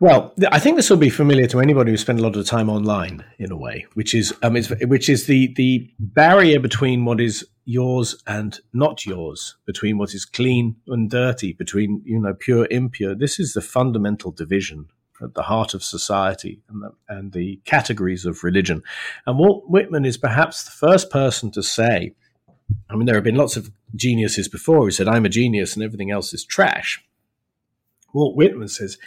Well, 0.01 0.33
I 0.53 0.61
think 0.61 0.77
this 0.77 0.91
will 0.91 0.97
be 0.97 1.11
familiar 1.11 1.49
to 1.49 1.59
anybody 1.59 1.91
who 1.91 1.97
spent 1.97 2.21
a 2.21 2.23
lot 2.23 2.37
of 2.37 2.47
time 2.47 2.71
online, 2.71 3.25
in 3.39 3.51
a 3.51 3.57
way, 3.57 3.87
which 3.95 4.15
is 4.15 4.33
um, 4.43 4.55
which 4.55 5.09
is 5.09 5.27
the 5.27 5.53
the 5.57 5.91
barrier 5.99 6.61
between 6.61 7.05
what 7.05 7.21
is 7.21 7.45
yours 7.65 8.23
and 8.27 8.61
not 8.73 9.05
yours, 9.05 9.57
between 9.67 9.99
what 9.99 10.15
is 10.15 10.25
clean 10.25 10.77
and 10.87 11.11
dirty, 11.11 11.53
between 11.53 12.01
you 12.05 12.21
know 12.21 12.33
pure 12.33 12.69
impure. 12.71 13.17
This 13.17 13.41
is 13.41 13.55
the 13.55 13.61
fundamental 13.61 14.31
division 14.31 14.87
at 15.21 15.35
the 15.35 15.43
heart 15.43 15.75
of 15.75 15.83
society 15.83 16.63
and 16.69 16.81
the, 16.81 16.93
and 17.09 17.33
the 17.33 17.61
categories 17.65 18.25
of 18.25 18.45
religion. 18.45 18.85
And 19.27 19.37
Walt 19.37 19.65
Whitman 19.69 20.05
is 20.05 20.17
perhaps 20.17 20.63
the 20.63 20.71
first 20.71 21.11
person 21.11 21.51
to 21.51 21.63
say 21.63 22.15
I 22.89 22.97
mean, 22.97 23.07
there 23.07 23.15
have 23.15 23.25
been 23.25 23.35
lots 23.35 23.57
of 23.57 23.71
geniuses 23.95 24.49
before 24.49 24.85
who 24.85 24.91
said, 24.91 25.09
I'm 25.09 25.25
a 25.25 25.31
genius 25.31 25.75
and 25.75 25.83
everything 25.83 26.11
else 26.11 26.33
is 26.35 26.45
trash. 26.45 27.03
Walt 28.13 28.37
Whitman 28.37 28.69
says, 28.69 28.99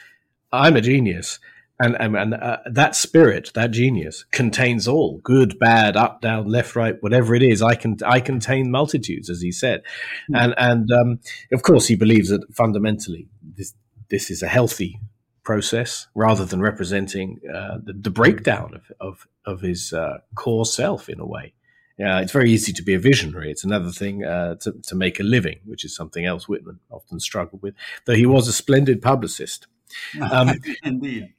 I'm 0.52 0.76
a 0.76 0.82
genius. 0.82 1.40
And, 1.80 1.98
and, 2.00 2.16
and 2.16 2.34
uh, 2.36 2.58
that 2.70 2.96
spirit, 2.96 3.52
that 3.56 3.72
genius, 3.72 4.24
contains 4.32 4.88
all 4.88 5.18
good, 5.24 5.58
bad, 5.58 5.98
up, 5.98 6.22
down, 6.22 6.48
left, 6.48 6.76
right, 6.76 7.02
whatever 7.02 7.34
it 7.34 7.42
is. 7.42 7.64
I 7.64 7.74
can 7.74 7.98
I 8.06 8.20
contain 8.20 8.70
multitudes, 8.70 9.32
as 9.32 9.42
he 9.42 9.52
said, 9.52 9.82
mm. 10.30 10.40
and 10.40 10.54
and 10.58 10.92
um, 10.92 11.20
of 11.52 11.64
course 11.64 11.88
he 11.88 11.96
believes 11.96 12.30
that 12.30 12.54
fundamentally 12.54 13.30
this 13.58 13.74
this 14.12 14.30
is 14.30 14.44
a 14.44 14.48
healthy 14.48 15.00
process 15.44 16.08
rather 16.14 16.46
than 16.46 16.62
representing 16.62 17.40
uh, 17.52 17.80
the, 17.84 17.94
the, 17.94 18.12
breakdown 18.12 18.76
of 18.76 18.92
of, 19.00 19.28
of 19.46 19.62
his 19.62 19.92
uh, 19.92 20.20
core 20.36 20.68
self 20.68 21.10
in 21.10 21.20
a 21.20 21.26
way. 21.26 21.54
Yeah, 21.98 22.20
it's 22.20 22.32
very 22.32 22.52
easy 22.52 22.74
to 22.74 22.84
be 22.84 22.94
a 22.94 23.00
visionary. 23.00 23.52
It's 23.52 23.64
another 23.64 23.92
thing 23.92 24.24
uh, 24.24 24.56
to, 24.56 24.74
to 24.88 24.96
make 24.96 25.20
a 25.20 25.24
living, 25.24 25.60
which 25.66 25.86
is 25.86 25.96
something 25.96 26.26
else 26.26 26.48
Whitman 26.48 26.80
often 26.90 27.20
struggled 27.20 27.62
with, 27.62 27.76
though 28.06 28.16
he 28.16 28.26
was 28.26 28.48
a 28.48 28.54
splendid 28.54 29.02
publicist. 29.02 29.68
Um, 30.22 30.54
Indeed. 30.84 31.34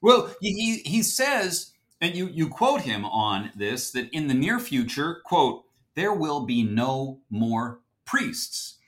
Well, 0.00 0.30
he, 0.40 0.82
he 0.84 1.02
says, 1.02 1.72
and 2.00 2.14
you, 2.14 2.28
you 2.28 2.48
quote 2.48 2.82
him 2.82 3.04
on 3.04 3.50
this, 3.54 3.90
that 3.90 4.08
in 4.10 4.28
the 4.28 4.34
near 4.34 4.58
future, 4.58 5.20
quote, 5.24 5.64
there 5.94 6.12
will 6.12 6.40
be 6.40 6.62
no 6.62 7.20
more 7.28 7.80
priests. 8.04 8.78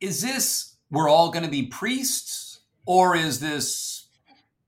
Is 0.00 0.20
this, 0.20 0.74
we're 0.90 1.08
all 1.08 1.30
going 1.30 1.44
to 1.44 1.50
be 1.50 1.66
priests? 1.66 2.60
Or 2.84 3.16
is 3.16 3.40
this, 3.40 4.08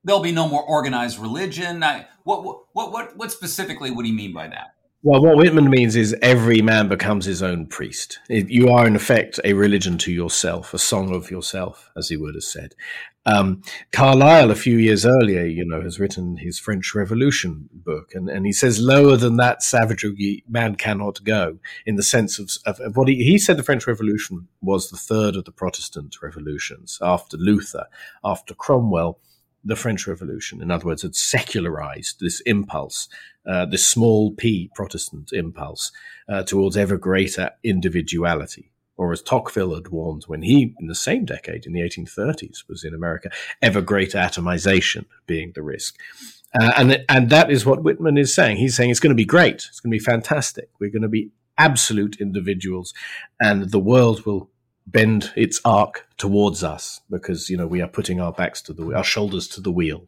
there'll 0.02 0.22
be 0.22 0.32
no 0.32 0.48
more 0.48 0.62
organized 0.62 1.18
religion? 1.18 1.82
I, 1.82 2.06
what, 2.24 2.42
what, 2.72 2.92
what, 2.92 3.16
what 3.16 3.32
specifically 3.32 3.90
would 3.90 4.06
he 4.06 4.12
mean 4.12 4.32
by 4.32 4.48
that? 4.48 4.74
Well, 5.02 5.22
what 5.22 5.36
Whitman 5.36 5.70
means 5.70 5.94
is 5.94 6.16
every 6.22 6.60
man 6.60 6.88
becomes 6.88 7.24
his 7.24 7.40
own 7.40 7.66
priest. 7.66 8.18
You 8.28 8.70
are, 8.70 8.84
in 8.84 8.96
effect, 8.96 9.38
a 9.44 9.52
religion 9.52 9.96
to 9.98 10.12
yourself, 10.12 10.74
a 10.74 10.78
song 10.78 11.14
of 11.14 11.30
yourself, 11.30 11.88
as 11.96 12.08
he 12.08 12.16
would 12.16 12.34
have 12.34 12.42
said. 12.42 12.74
Um, 13.28 13.62
Carlyle, 13.92 14.50
a 14.50 14.54
few 14.54 14.78
years 14.78 15.04
earlier, 15.04 15.44
you 15.44 15.62
know, 15.62 15.82
has 15.82 16.00
written 16.00 16.38
his 16.38 16.58
French 16.58 16.94
Revolution 16.94 17.68
book, 17.72 18.14
and, 18.14 18.30
and 18.30 18.46
he 18.46 18.52
says, 18.52 18.80
lower 18.80 19.16
than 19.16 19.36
that 19.36 19.62
savagery 19.62 20.44
man 20.48 20.76
cannot 20.76 21.22
go, 21.24 21.58
in 21.84 21.96
the 21.96 22.02
sense 22.02 22.38
of, 22.38 22.50
of, 22.64 22.80
of 22.80 22.96
what 22.96 23.08
he, 23.08 23.16
he 23.16 23.38
said 23.38 23.58
the 23.58 23.62
French 23.62 23.86
Revolution 23.86 24.48
was 24.62 24.88
the 24.88 24.96
third 24.96 25.36
of 25.36 25.44
the 25.44 25.52
Protestant 25.52 26.16
revolutions, 26.22 26.98
after 27.02 27.36
Luther, 27.36 27.86
after 28.24 28.54
Cromwell, 28.54 29.18
the 29.62 29.76
French 29.76 30.06
Revolution, 30.06 30.62
in 30.62 30.70
other 30.70 30.86
words, 30.86 31.02
had 31.02 31.14
secularized 31.14 32.20
this 32.20 32.40
impulse, 32.46 33.08
uh, 33.46 33.66
this 33.66 33.86
small 33.86 34.32
p 34.32 34.70
Protestant 34.74 35.34
impulse 35.34 35.92
uh, 36.30 36.44
towards 36.44 36.78
ever 36.78 36.96
greater 36.96 37.50
individuality. 37.62 38.70
Or 38.98 39.12
as 39.12 39.22
Tocqueville 39.22 39.74
had 39.74 39.88
warned 39.88 40.24
when 40.26 40.42
he, 40.42 40.74
in 40.78 40.88
the 40.88 40.94
same 40.94 41.24
decade, 41.24 41.64
in 41.64 41.72
the 41.72 41.80
1830s, 41.80 42.68
was 42.68 42.84
in 42.84 42.92
America, 42.92 43.30
ever 43.62 43.80
greater 43.80 44.18
atomization 44.18 45.06
being 45.26 45.52
the 45.54 45.62
risk. 45.62 45.96
Uh, 46.60 46.72
and, 46.76 47.04
and 47.08 47.30
that 47.30 47.50
is 47.50 47.64
what 47.64 47.82
Whitman 47.82 48.18
is 48.18 48.34
saying. 48.34 48.56
He's 48.56 48.76
saying 48.76 48.90
it's 48.90 49.00
going 49.00 49.10
to 49.10 49.14
be 49.14 49.24
great. 49.24 49.66
It's 49.68 49.80
going 49.80 49.92
to 49.92 49.98
be 49.98 50.04
fantastic. 50.04 50.68
We're 50.78 50.90
going 50.90 51.02
to 51.02 51.08
be 51.08 51.30
absolute 51.58 52.20
individuals 52.20 52.92
and 53.40 53.70
the 53.70 53.80
world 53.80 54.24
will 54.26 54.50
bend 54.86 55.32
its 55.36 55.60
arc 55.64 56.06
towards 56.16 56.64
us 56.64 57.00
because 57.10 57.50
you 57.50 57.56
know 57.56 57.66
we 57.66 57.82
are 57.82 57.88
putting 57.88 58.20
our 58.20 58.32
backs 58.32 58.62
to 58.62 58.72
the 58.72 58.94
our 58.94 59.04
shoulders 59.04 59.46
to 59.48 59.60
the 59.60 59.70
wheel. 59.70 60.04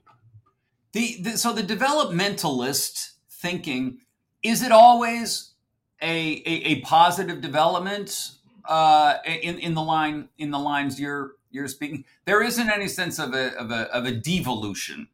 The, 0.92 1.18
the 1.20 1.38
so 1.38 1.52
the 1.52 1.62
developmentalist 1.62 3.12
thinking 3.30 3.98
is 4.42 4.62
it 4.62 4.72
always 4.72 5.52
a 6.00 6.36
a, 6.46 6.52
a 6.72 6.80
positive 6.80 7.40
development 7.40 8.32
uh, 8.70 9.18
in 9.26 9.58
in 9.58 9.74
the 9.74 9.82
line 9.82 10.28
in 10.38 10.50
the 10.50 10.58
lines 10.58 10.98
you're 10.98 11.32
you're 11.50 11.68
speaking? 11.68 12.04
There 12.24 12.42
isn't 12.42 12.70
any 12.70 12.88
sense 12.88 13.18
of 13.18 13.34
a 13.34 13.54
of 13.58 13.70
a 13.70 13.94
of 13.94 14.06
a 14.06 14.12
devolution 14.12 15.08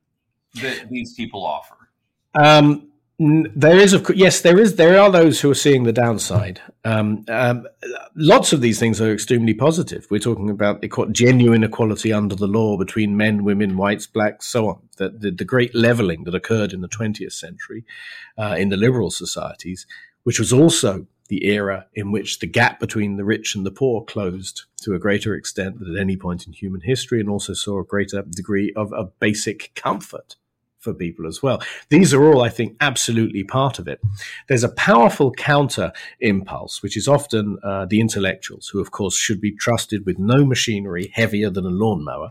that 0.55 0.89
these 0.91 1.15
people 1.15 1.45
offer. 1.45 1.91
Um, 2.35 2.93
there 3.19 3.79
is, 3.79 3.95
of 3.95 4.05
course, 4.05 4.19
yes, 4.19 4.43
there 4.43 4.59
is. 4.59 4.77
There 4.77 5.01
are 5.01 5.11
those 5.11 5.41
who 5.41 5.51
are 5.51 5.55
seeing 5.55 5.85
the 5.85 5.93
downside. 5.93 6.61
Um, 6.85 7.25
um, 7.29 7.67
lots 8.15 8.53
of 8.53 8.61
these 8.61 8.79
things 8.79 9.01
are 9.01 9.11
extremely 9.11 9.55
positive. 9.55 10.07
We're 10.11 10.21
talking 10.21 10.51
about 10.51 10.83
equ- 10.83 11.13
genuine 11.13 11.65
equality 11.65 12.13
under 12.13 12.37
the 12.37 12.47
law 12.47 12.77
between 12.77 13.17
men, 13.17 13.43
women, 13.43 13.79
whites, 13.79 14.07
blacks, 14.07 14.47
so 14.47 14.69
on. 14.69 14.83
The, 14.99 15.09
the, 15.09 15.31
the 15.31 15.47
great 15.47 15.75
leveling 15.75 16.25
that 16.25 16.35
occurred 16.35 16.75
in 16.75 16.83
the 16.83 16.89
20th 16.89 17.33
century 17.33 17.87
uh, 18.37 18.55
in 18.59 18.69
the 18.69 18.77
liberal 18.77 19.11
societies, 19.11 19.87
which 20.25 20.39
was 20.39 20.53
also 20.53 21.07
the 21.29 21.47
era 21.47 21.87
in 21.95 22.13
which 22.13 22.39
the 22.39 22.47
gap 22.47 22.81
between 22.81 23.17
the 23.17 23.25
rich 23.25 23.55
and 23.55 23.67
the 23.67 23.71
poor 23.71 24.05
closed 24.05 24.65
to 24.83 24.95
a 24.95 24.99
greater 24.99 25.35
extent 25.35 25.79
than 25.79 25.95
at 25.95 26.01
any 26.01 26.17
point 26.17 26.47
in 26.47 26.53
human 26.53 26.81
history, 26.81 27.21
and 27.21 27.29
also 27.29 27.53
saw 27.53 27.81
a 27.81 27.85
greater 27.85 28.23
degree 28.23 28.73
of, 28.77 28.93
of 28.93 29.19
basic 29.19 29.73
comfort 29.75 30.37
for 30.79 30.95
people 30.95 31.27
as 31.27 31.43
well. 31.43 31.61
These 31.89 32.15
are 32.15 32.25
all, 32.25 32.43
I 32.43 32.49
think, 32.49 32.77
absolutely 32.81 33.43
part 33.43 33.81
of 33.81 33.89
it. 33.89 34.01
There's 34.49 34.63
a 34.63 34.69
powerful 34.69 35.33
counter 35.33 35.93
impulse, 36.21 36.81
which 36.81 36.97
is 36.97 37.09
often 37.09 37.59
uh, 37.65 37.87
the 37.87 38.01
intellectuals, 38.01 38.69
who, 38.69 38.81
of 38.81 38.93
course, 38.93 39.17
should 39.17 39.41
be 39.41 39.53
trusted 39.53 40.07
with 40.07 40.19
no 40.19 40.45
machinery 40.45 41.11
heavier 41.13 41.51
than 41.51 41.67
a 41.67 41.71
lawnmower. 41.71 42.31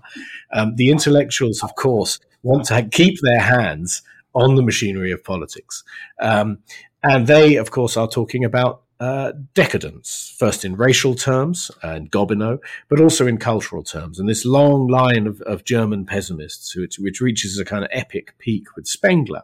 Um, 0.53 0.77
the 0.77 0.89
intellectuals, 0.89 1.61
of 1.63 1.75
course, 1.75 2.19
want 2.43 2.65
to 2.67 2.87
keep 2.89 3.19
their 3.21 3.41
hands 3.41 4.03
on 4.33 4.55
the 4.55 4.63
machinery 4.63 5.11
of 5.11 5.23
politics. 5.23 5.83
Um, 6.21 6.59
and 7.03 7.27
they, 7.27 7.57
of 7.57 7.71
course, 7.71 7.97
are 7.97 8.07
talking 8.07 8.45
about 8.45 8.83
uh, 8.99 9.33
decadence, 9.53 10.33
first 10.37 10.63
in 10.63 10.75
racial 10.75 11.15
terms 11.15 11.69
and 11.83 12.11
Gobineau, 12.11 12.59
but 12.89 12.99
also 12.99 13.27
in 13.27 13.37
cultural 13.37 13.83
terms. 13.83 14.19
And 14.19 14.29
this 14.29 14.45
long 14.45 14.87
line 14.87 15.27
of, 15.27 15.41
of 15.41 15.63
German 15.63 16.05
pessimists, 16.05 16.75
which, 16.75 16.97
which 16.97 17.21
reaches 17.21 17.59
a 17.59 17.65
kind 17.65 17.83
of 17.83 17.89
epic 17.93 18.35
peak 18.39 18.75
with 18.75 18.87
Spengler, 18.87 19.43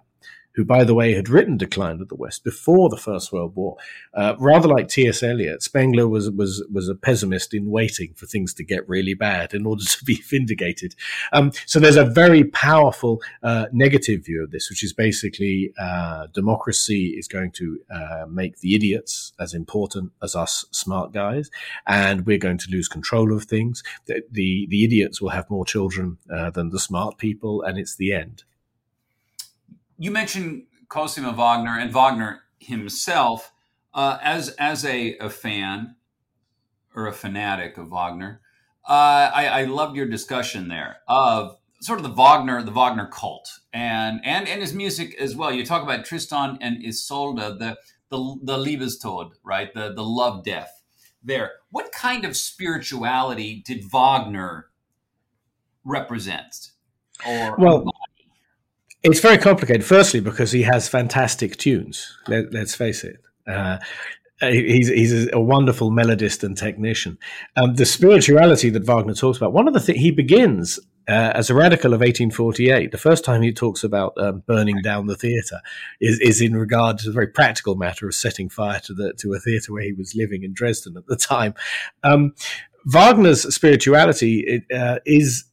who, 0.55 0.65
by 0.65 0.83
the 0.83 0.93
way, 0.93 1.13
had 1.13 1.29
written 1.29 1.57
Decline 1.57 2.01
of 2.01 2.09
the 2.09 2.15
West 2.15 2.43
before 2.43 2.89
the 2.89 2.97
First 2.97 3.31
World 3.31 3.55
War. 3.55 3.77
Uh, 4.13 4.35
rather 4.39 4.67
like 4.67 4.87
T.S. 4.87 5.23
Eliot, 5.23 5.63
Spengler 5.63 6.07
was, 6.07 6.29
was, 6.29 6.65
was 6.71 6.89
a 6.89 6.95
pessimist 6.95 7.53
in 7.53 7.69
waiting 7.69 8.13
for 8.15 8.25
things 8.25 8.53
to 8.55 8.63
get 8.63 8.87
really 8.87 9.13
bad 9.13 9.53
in 9.53 9.65
order 9.65 9.83
to 9.83 10.03
be 10.03 10.15
vindicated. 10.29 10.95
Um, 11.31 11.51
so 11.65 11.79
there's 11.79 11.95
a 11.95 12.05
very 12.05 12.43
powerful 12.43 13.21
uh, 13.43 13.67
negative 13.71 14.25
view 14.25 14.43
of 14.43 14.51
this, 14.51 14.69
which 14.69 14.83
is 14.83 14.93
basically 14.93 15.73
uh, 15.79 16.27
democracy 16.33 17.15
is 17.17 17.27
going 17.27 17.51
to 17.51 17.79
uh, 17.93 18.25
make 18.29 18.59
the 18.59 18.75
idiots 18.75 19.33
as 19.39 19.53
important 19.53 20.11
as 20.21 20.35
us 20.35 20.65
smart 20.71 21.13
guys, 21.13 21.49
and 21.87 22.25
we're 22.25 22.37
going 22.37 22.57
to 22.57 22.71
lose 22.71 22.87
control 22.87 23.33
of 23.33 23.45
things. 23.45 23.83
The, 24.05 24.23
the, 24.29 24.67
the 24.69 24.83
idiots 24.83 25.21
will 25.21 25.29
have 25.29 25.49
more 25.49 25.65
children 25.65 26.17
uh, 26.33 26.49
than 26.49 26.69
the 26.69 26.79
smart 26.79 27.17
people, 27.17 27.61
and 27.61 27.77
it's 27.77 27.95
the 27.95 28.13
end 28.13 28.43
you 30.01 30.09
mentioned 30.09 30.63
Cosima 30.89 31.31
Wagner 31.31 31.77
and 31.77 31.93
Wagner 31.93 32.41
himself 32.57 33.53
uh, 33.93 34.17
as 34.23 34.49
as 34.57 34.83
a, 34.83 35.15
a, 35.19 35.29
fan 35.29 35.95
or 36.95 37.05
a 37.05 37.13
fanatic 37.13 37.77
of 37.77 37.91
Wagner. 37.91 38.41
Uh, 38.83 39.29
I, 39.33 39.45
I 39.45 39.63
loved 39.65 39.95
your 39.95 40.07
discussion 40.07 40.69
there 40.69 40.97
of 41.07 41.55
sort 41.81 41.99
of 41.99 42.03
the 42.03 42.13
Wagner 42.13 42.63
the 42.63 42.71
Wagner 42.71 43.05
cult 43.13 43.59
and 43.71 44.21
and 44.23 44.47
and 44.47 44.59
his 44.59 44.73
music 44.73 45.15
as 45.19 45.35
well. 45.35 45.51
You 45.53 45.63
talk 45.63 45.83
about 45.83 46.03
Tristan 46.03 46.57
and 46.61 46.83
Isolde, 46.83 47.59
the 47.59 47.77
the 48.09 48.37
the 48.41 48.57
Liebestod, 48.57 49.33
right? 49.43 49.71
The 49.71 49.93
the 49.93 50.03
love 50.03 50.43
death. 50.43 50.81
There, 51.23 51.51
what 51.69 51.91
kind 51.91 52.25
of 52.25 52.35
spirituality 52.35 53.61
did 53.63 53.83
Wagner 53.91 54.71
represent? 55.85 56.71
Or 57.23 57.55
well, 57.57 57.85
it's 59.03 59.19
very 59.19 59.37
complicated. 59.37 59.85
Firstly, 59.85 60.19
because 60.19 60.51
he 60.51 60.63
has 60.63 60.87
fantastic 60.87 61.57
tunes. 61.57 62.17
Let, 62.27 62.53
us 62.53 62.75
face 62.75 63.03
it. 63.03 63.17
Uh, 63.47 63.79
he's 64.39 64.87
he's 64.87 65.31
a 65.33 65.39
wonderful 65.39 65.91
melodist 65.91 66.43
and 66.43 66.57
technician. 66.57 67.17
Um, 67.55 67.75
the 67.75 67.85
spirituality 67.85 68.69
that 68.69 68.85
Wagner 68.85 69.13
talks 69.13 69.37
about. 69.37 69.53
One 69.53 69.67
of 69.67 69.73
the 69.73 69.79
things 69.79 69.99
he 69.99 70.11
begins 70.11 70.79
uh, 71.07 71.31
as 71.35 71.49
a 71.49 71.55
radical 71.55 71.93
of 71.93 71.99
1848. 71.99 72.91
The 72.91 72.97
first 72.97 73.25
time 73.25 73.41
he 73.41 73.51
talks 73.51 73.83
about 73.83 74.13
um, 74.17 74.43
burning 74.45 74.81
down 74.81 75.07
the 75.07 75.15
theatre 75.15 75.59
is, 75.99 76.19
is 76.19 76.41
in 76.41 76.55
regard 76.55 76.99
to 76.99 77.07
the 77.07 77.11
very 77.11 77.27
practical 77.27 77.75
matter 77.75 78.07
of 78.07 78.15
setting 78.15 78.49
fire 78.49 78.79
to 78.81 78.93
the 78.93 79.13
to 79.19 79.33
a 79.33 79.39
theatre 79.39 79.73
where 79.73 79.83
he 79.83 79.93
was 79.93 80.15
living 80.15 80.43
in 80.43 80.53
Dresden 80.53 80.97
at 80.97 81.07
the 81.07 81.15
time. 81.15 81.53
Um, 82.03 82.33
Wagner's 82.85 83.53
spirituality 83.53 84.63
uh, 84.73 84.99
is, 85.05 85.45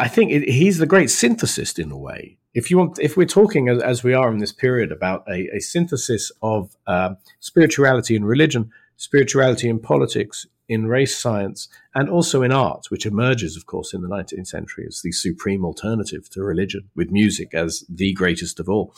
I 0.00 0.08
think, 0.08 0.32
it, 0.32 0.48
he's 0.48 0.78
the 0.78 0.86
great 0.86 1.08
synthesist 1.08 1.78
in 1.78 1.90
a 1.90 1.96
way 1.96 2.38
if 2.52 2.70
you 2.70 2.78
want, 2.78 2.98
if 2.98 3.16
we're 3.16 3.26
talking 3.26 3.68
as, 3.68 3.82
as 3.82 4.02
we 4.02 4.14
are 4.14 4.30
in 4.32 4.38
this 4.38 4.52
period 4.52 4.90
about 4.90 5.24
a, 5.28 5.48
a 5.54 5.60
synthesis 5.60 6.32
of 6.42 6.76
uh, 6.86 7.14
spirituality 7.38 8.16
and 8.16 8.26
religion, 8.26 8.70
spirituality 8.96 9.68
and 9.68 9.82
politics, 9.82 10.46
in 10.68 10.86
race 10.86 11.18
science, 11.18 11.68
and 11.96 12.08
also 12.08 12.42
in 12.42 12.52
art, 12.52 12.86
which 12.90 13.04
emerges, 13.04 13.56
of 13.56 13.66
course, 13.66 13.92
in 13.92 14.02
the 14.02 14.08
19th 14.08 14.46
century 14.46 14.84
as 14.86 15.02
the 15.02 15.10
supreme 15.10 15.64
alternative 15.64 16.30
to 16.30 16.44
religion, 16.44 16.88
with 16.94 17.10
music 17.10 17.52
as 17.54 17.84
the 17.88 18.12
greatest 18.12 18.60
of 18.60 18.68
all. 18.68 18.94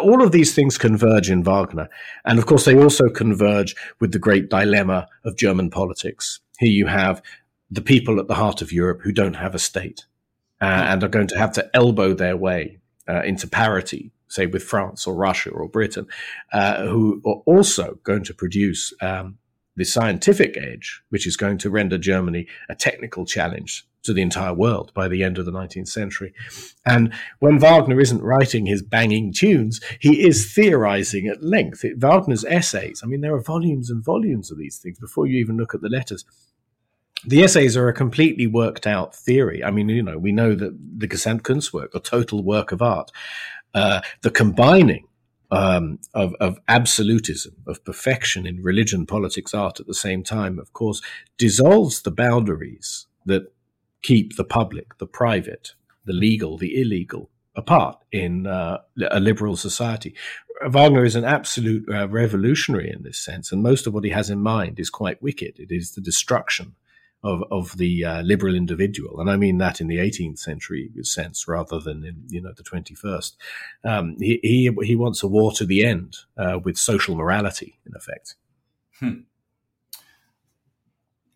all 0.00 0.22
of 0.22 0.32
these 0.32 0.54
things 0.54 0.78
converge 0.78 1.28
in 1.28 1.42
Wagner. 1.42 1.90
And 2.24 2.38
of 2.38 2.46
course, 2.46 2.64
they 2.64 2.74
also 2.74 3.10
converge 3.10 3.76
with 4.00 4.12
the 4.12 4.18
great 4.18 4.48
dilemma 4.48 5.06
of 5.22 5.36
German 5.36 5.68
politics. 5.68 6.40
Here 6.58 6.72
you 6.72 6.86
have 6.86 7.22
the 7.70 7.80
people 7.80 8.18
at 8.18 8.28
the 8.28 8.34
heart 8.34 8.62
of 8.62 8.72
Europe 8.72 9.02
who 9.02 9.12
don't 9.12 9.34
have 9.34 9.54
a 9.54 9.58
state 9.58 10.06
uh, 10.60 10.64
and 10.64 11.02
are 11.02 11.08
going 11.08 11.28
to 11.28 11.38
have 11.38 11.52
to 11.52 11.70
elbow 11.74 12.12
their 12.12 12.36
way 12.36 12.78
uh, 13.08 13.22
into 13.22 13.46
parity, 13.46 14.12
say 14.28 14.46
with 14.46 14.62
France 14.62 15.06
or 15.06 15.14
Russia 15.14 15.50
or 15.50 15.68
Britain, 15.68 16.06
uh, 16.52 16.84
who 16.86 17.20
are 17.24 17.42
also 17.46 17.98
going 18.02 18.24
to 18.24 18.34
produce 18.34 18.92
um, 19.00 19.38
the 19.76 19.84
scientific 19.84 20.56
age, 20.56 21.02
which 21.08 21.26
is 21.26 21.36
going 21.36 21.58
to 21.58 21.70
render 21.70 21.96
Germany 21.96 22.46
a 22.68 22.74
technical 22.74 23.24
challenge 23.24 23.86
to 24.02 24.12
the 24.12 24.22
entire 24.22 24.54
world 24.54 24.92
by 24.94 25.08
the 25.08 25.22
end 25.22 25.38
of 25.38 25.44
the 25.44 25.52
19th 25.52 25.88
century. 25.88 26.32
And 26.86 27.12
when 27.38 27.58
Wagner 27.58 28.00
isn't 28.00 28.22
writing 28.22 28.66
his 28.66 28.82
banging 28.82 29.32
tunes, 29.32 29.80
he 29.98 30.26
is 30.26 30.52
theorizing 30.54 31.26
at 31.26 31.42
length. 31.42 31.84
Wagner's 31.96 32.44
essays, 32.44 33.02
I 33.04 33.06
mean, 33.06 33.20
there 33.20 33.34
are 33.34 33.42
volumes 33.42 33.90
and 33.90 34.02
volumes 34.02 34.50
of 34.50 34.58
these 34.58 34.78
things 34.78 34.98
before 34.98 35.26
you 35.26 35.38
even 35.38 35.56
look 35.56 35.74
at 35.74 35.82
the 35.82 35.88
letters. 35.88 36.24
The 37.26 37.42
essays 37.42 37.76
are 37.76 37.88
a 37.88 37.92
completely 37.92 38.46
worked 38.46 38.86
out 38.86 39.14
theory. 39.14 39.62
I 39.62 39.70
mean, 39.70 39.88
you 39.88 40.02
know, 40.02 40.18
we 40.18 40.32
know 40.32 40.54
that 40.54 40.78
the 40.98 41.08
Gesamtkunstwerk, 41.08 41.92
the 41.92 42.00
total 42.00 42.42
work 42.42 42.72
of 42.72 42.80
art, 42.80 43.10
uh, 43.74 44.00
the 44.22 44.30
combining 44.30 45.06
um, 45.50 45.98
of, 46.14 46.34
of, 46.40 46.58
absolutism, 46.68 47.54
of 47.66 47.84
perfection 47.84 48.46
in 48.46 48.62
religion, 48.62 49.04
politics, 49.04 49.52
art 49.52 49.80
at 49.80 49.86
the 49.86 49.94
same 49.94 50.22
time, 50.22 50.58
of 50.58 50.72
course, 50.72 51.02
dissolves 51.36 52.02
the 52.02 52.10
boundaries 52.10 53.06
that 53.26 53.52
keep 54.02 54.36
the 54.36 54.44
public, 54.44 54.96
the 54.98 55.06
private, 55.06 55.74
the 56.04 56.12
legal, 56.12 56.56
the 56.56 56.80
illegal 56.80 57.30
apart 57.56 57.98
in 58.12 58.46
uh, 58.46 58.78
a 59.10 59.20
liberal 59.20 59.56
society. 59.56 60.14
Wagner 60.68 61.04
is 61.04 61.16
an 61.16 61.24
absolute 61.24 61.88
uh, 61.88 62.08
revolutionary 62.08 62.90
in 62.90 63.02
this 63.02 63.18
sense, 63.18 63.50
and 63.50 63.62
most 63.62 63.86
of 63.86 63.94
what 63.94 64.04
he 64.04 64.10
has 64.10 64.30
in 64.30 64.40
mind 64.40 64.78
is 64.78 64.88
quite 64.88 65.22
wicked. 65.22 65.58
It 65.58 65.70
is 65.70 65.92
the 65.92 66.00
destruction 66.00 66.76
of 67.22 67.42
of 67.50 67.76
the 67.76 68.04
uh, 68.04 68.22
liberal 68.22 68.54
individual, 68.54 69.20
and 69.20 69.30
I 69.30 69.36
mean 69.36 69.58
that 69.58 69.80
in 69.80 69.88
the 69.88 69.98
18th 69.98 70.38
century 70.38 70.90
sense 71.02 71.46
rather 71.46 71.78
than 71.78 72.04
in 72.04 72.24
you 72.28 72.40
know 72.40 72.52
the 72.56 72.62
21st. 72.62 73.36
Um, 73.84 74.16
he, 74.18 74.40
he 74.42 74.76
he 74.84 74.96
wants 74.96 75.22
a 75.22 75.28
war 75.28 75.52
to 75.52 75.64
the 75.64 75.84
end 75.84 76.16
uh, 76.36 76.58
with 76.62 76.76
social 76.76 77.14
morality, 77.14 77.78
in 77.86 77.94
effect. 77.94 78.36
Hmm 78.98 79.20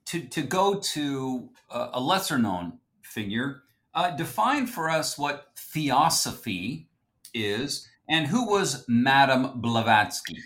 to, 0.07 0.21
to 0.21 0.43
go 0.43 0.79
to 0.79 1.51
a, 1.71 2.01
lesser 2.01 2.39
known 2.39 2.79
figure, 3.03 3.63
uh, 3.95 4.11
define 4.11 4.67
for 4.67 4.89
us 4.89 5.19
what 5.19 5.49
theosophy 5.57 6.89
is 7.33 7.89
and 8.09 8.27
who 8.27 8.49
was 8.49 8.85
Madame 8.87 9.61
Blavatsky? 9.61 10.37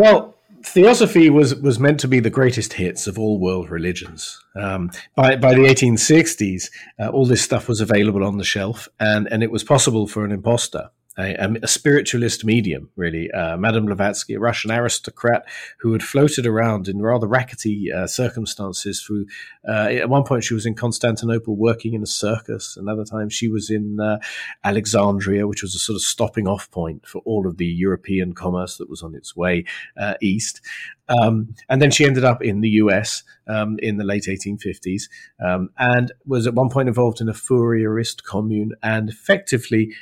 Well, 0.00 0.34
theosophy 0.64 1.28
was 1.28 1.54
was 1.56 1.78
meant 1.78 2.00
to 2.00 2.08
be 2.08 2.20
the 2.20 2.30
greatest 2.30 2.72
hits 2.72 3.06
of 3.06 3.18
all 3.18 3.38
world 3.38 3.68
religions. 3.68 4.42
Um, 4.56 4.90
by 5.14 5.36
by 5.36 5.52
the 5.52 5.66
1860s, 5.66 6.70
uh, 6.98 7.08
all 7.08 7.26
this 7.26 7.42
stuff 7.42 7.68
was 7.68 7.82
available 7.82 8.24
on 8.24 8.38
the 8.38 8.44
shelf, 8.44 8.88
and 8.98 9.30
and 9.30 9.42
it 9.42 9.50
was 9.50 9.62
possible 9.62 10.06
for 10.06 10.24
an 10.24 10.32
impostor 10.32 10.88
a, 11.20 11.58
a, 11.62 11.68
spiritualist 11.68 12.44
medium, 12.44 12.90
really. 12.96 13.30
Uh, 13.30 13.56
Madame 13.56 13.86
Blavatsky, 13.86 14.34
a 14.34 14.40
Russian 14.40 14.70
aristocrat 14.70 15.46
who 15.80 15.92
had 15.92 16.02
floated 16.02 16.46
around 16.46 16.88
in 16.88 17.00
rather 17.02 17.26
rackety 17.26 17.92
uh, 17.92 18.06
circumstances. 18.06 19.02
Through 19.02 19.26
uh, 19.68 19.88
at 19.90 20.08
one 20.08 20.24
point, 20.24 20.44
she 20.44 20.54
was 20.54 20.66
in 20.66 20.74
Constantinople 20.74 21.56
working 21.56 21.94
in 21.94 22.02
a 22.02 22.06
circus. 22.06 22.76
Another 22.76 23.04
time, 23.04 23.28
she 23.28 23.48
was 23.48 23.70
in 23.70 23.98
uh, 24.00 24.18
Alexandria, 24.64 25.46
which 25.46 25.62
was 25.62 25.74
a 25.74 25.78
sort 25.78 25.96
of 25.96 26.02
stopping 26.02 26.46
off 26.46 26.70
point 26.70 27.06
for 27.06 27.20
all 27.24 27.46
of 27.46 27.56
the 27.56 27.66
European 27.66 28.32
commerce 28.32 28.76
that 28.78 28.90
was 28.90 29.02
on 29.02 29.14
its 29.14 29.36
way 29.36 29.64
uh, 29.98 30.14
east. 30.20 30.60
Um, 31.10 31.54
and 31.68 31.82
then 31.82 31.90
she 31.90 32.04
ended 32.04 32.24
up 32.24 32.42
in 32.42 32.60
the 32.60 32.68
US 32.70 33.24
um, 33.48 33.78
in 33.80 33.96
the 33.96 34.04
late 34.04 34.24
1850s 34.24 35.02
um, 35.44 35.70
and 35.76 36.12
was 36.24 36.46
at 36.46 36.54
one 36.54 36.70
point 36.70 36.88
involved 36.88 37.20
in 37.20 37.28
a 37.28 37.32
Fourierist 37.32 38.22
commune 38.22 38.72
and 38.82 39.08
effectively 39.08 39.92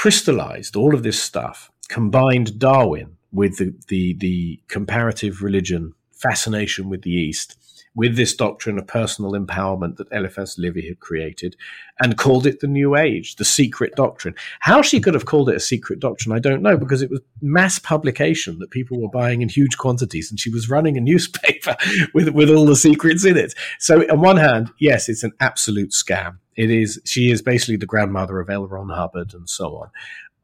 crystallized 0.00 0.76
all 0.76 0.94
of 0.94 1.02
this 1.02 1.22
stuff, 1.22 1.70
combined 1.90 2.58
Darwin 2.58 3.18
with 3.32 3.58
the, 3.58 3.74
the, 3.88 4.14
the 4.14 4.58
comparative 4.66 5.42
religion 5.42 5.92
fascination 6.10 6.88
with 6.88 7.02
the 7.02 7.10
East, 7.10 7.58
with 7.94 8.16
this 8.16 8.34
doctrine 8.34 8.78
of 8.78 8.86
personal 8.86 9.32
empowerment 9.32 9.98
that 9.98 10.10
Eliphas 10.10 10.56
Levi 10.56 10.88
had 10.88 11.00
created, 11.00 11.54
and 12.02 12.16
called 12.16 12.46
it 12.46 12.60
the 12.60 12.66
New 12.66 12.96
Age, 12.96 13.36
the 13.36 13.44
secret 13.44 13.94
doctrine. 13.94 14.34
How 14.60 14.80
she 14.80 15.00
could 15.00 15.12
have 15.12 15.26
called 15.26 15.50
it 15.50 15.56
a 15.56 15.60
secret 15.60 16.00
doctrine, 16.00 16.34
I 16.34 16.38
don't 16.38 16.62
know, 16.62 16.78
because 16.78 17.02
it 17.02 17.10
was 17.10 17.20
mass 17.42 17.78
publication 17.78 18.58
that 18.60 18.70
people 18.70 19.02
were 19.02 19.10
buying 19.10 19.42
in 19.42 19.50
huge 19.50 19.76
quantities, 19.76 20.30
and 20.30 20.40
she 20.40 20.48
was 20.48 20.70
running 20.70 20.96
a 20.96 21.00
newspaper 21.02 21.76
with, 22.14 22.30
with 22.30 22.48
all 22.48 22.64
the 22.64 22.74
secrets 22.74 23.26
in 23.26 23.36
it. 23.36 23.52
So, 23.78 24.00
on 24.10 24.22
one 24.22 24.38
hand, 24.38 24.70
yes, 24.78 25.10
it's 25.10 25.24
an 25.24 25.32
absolute 25.40 25.90
scam. 25.90 26.38
It 26.56 26.70
is. 26.70 27.00
She 27.04 27.30
is 27.30 27.42
basically 27.42 27.76
the 27.76 27.86
grandmother 27.86 28.40
of 28.40 28.50
L. 28.50 28.66
Ron 28.66 28.90
Hubbard 28.90 29.34
and 29.34 29.48
so 29.48 29.76
on. 29.76 29.90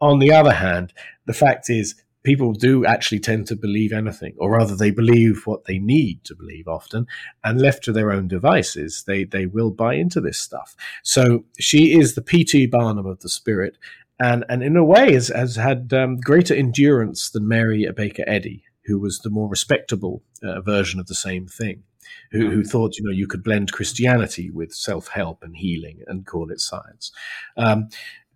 On 0.01 0.19
the 0.19 0.33
other 0.33 0.53
hand, 0.53 0.93
the 1.27 1.33
fact 1.33 1.71
is 1.71 1.95
people 2.27 2.53
do 2.53 2.85
actually 2.85 3.21
tend 3.21 3.47
to 3.47 3.55
believe 3.55 3.93
anything, 3.93 4.35
or 4.39 4.51
rather, 4.51 4.75
they 4.75 4.91
believe 4.91 5.47
what 5.47 5.65
they 5.65 5.79
need 5.79 6.25
to 6.25 6.35
believe 6.35 6.67
often, 6.67 7.07
and 7.45 7.61
left 7.61 7.85
to 7.85 7.93
their 7.93 8.11
own 8.11 8.29
devices, 8.29 9.05
they 9.07 9.25
they 9.25 9.47
will 9.47 9.71
buy 9.71 9.95
into 9.95 10.21
this 10.21 10.39
stuff. 10.39 10.75
So 11.03 11.45
she 11.59 11.99
is 11.99 12.15
the 12.15 12.23
P.T. 12.23 12.67
Barnum 12.67 13.07
of 13.07 13.21
the 13.21 13.29
spirit, 13.29 13.79
and 14.19 14.45
and 14.49 14.63
in 14.63 14.77
a 14.77 14.85
way 14.85 15.13
has 15.13 15.29
has 15.29 15.57
had 15.57 15.93
um, 15.93 16.17
greater 16.17 16.55
endurance 16.55 17.31
than 17.31 17.49
Mary 17.49 17.89
Baker 17.95 18.25
Eddy, 18.27 18.65
who 18.87 18.99
was 18.99 19.21
the 19.21 19.31
more 19.31 19.49
respectable 19.49 20.23
uh, 20.43 20.61
version 20.61 20.99
of 20.99 21.07
the 21.07 21.15
same 21.15 21.47
thing 21.47 21.85
who, 22.31 22.51
who 22.51 22.65
thought 22.65 22.97
you 22.97 23.05
know 23.05 23.13
you 23.13 23.27
could 23.27 23.43
blend 23.43 23.73
Christianity 23.73 24.51
with 24.51 24.73
self 24.73 25.09
help 25.09 25.43
and 25.43 25.57
healing 25.57 26.01
and 26.07 26.27
call 26.27 26.51
it 26.51 26.61
science. 26.61 27.13
Um, 27.57 27.89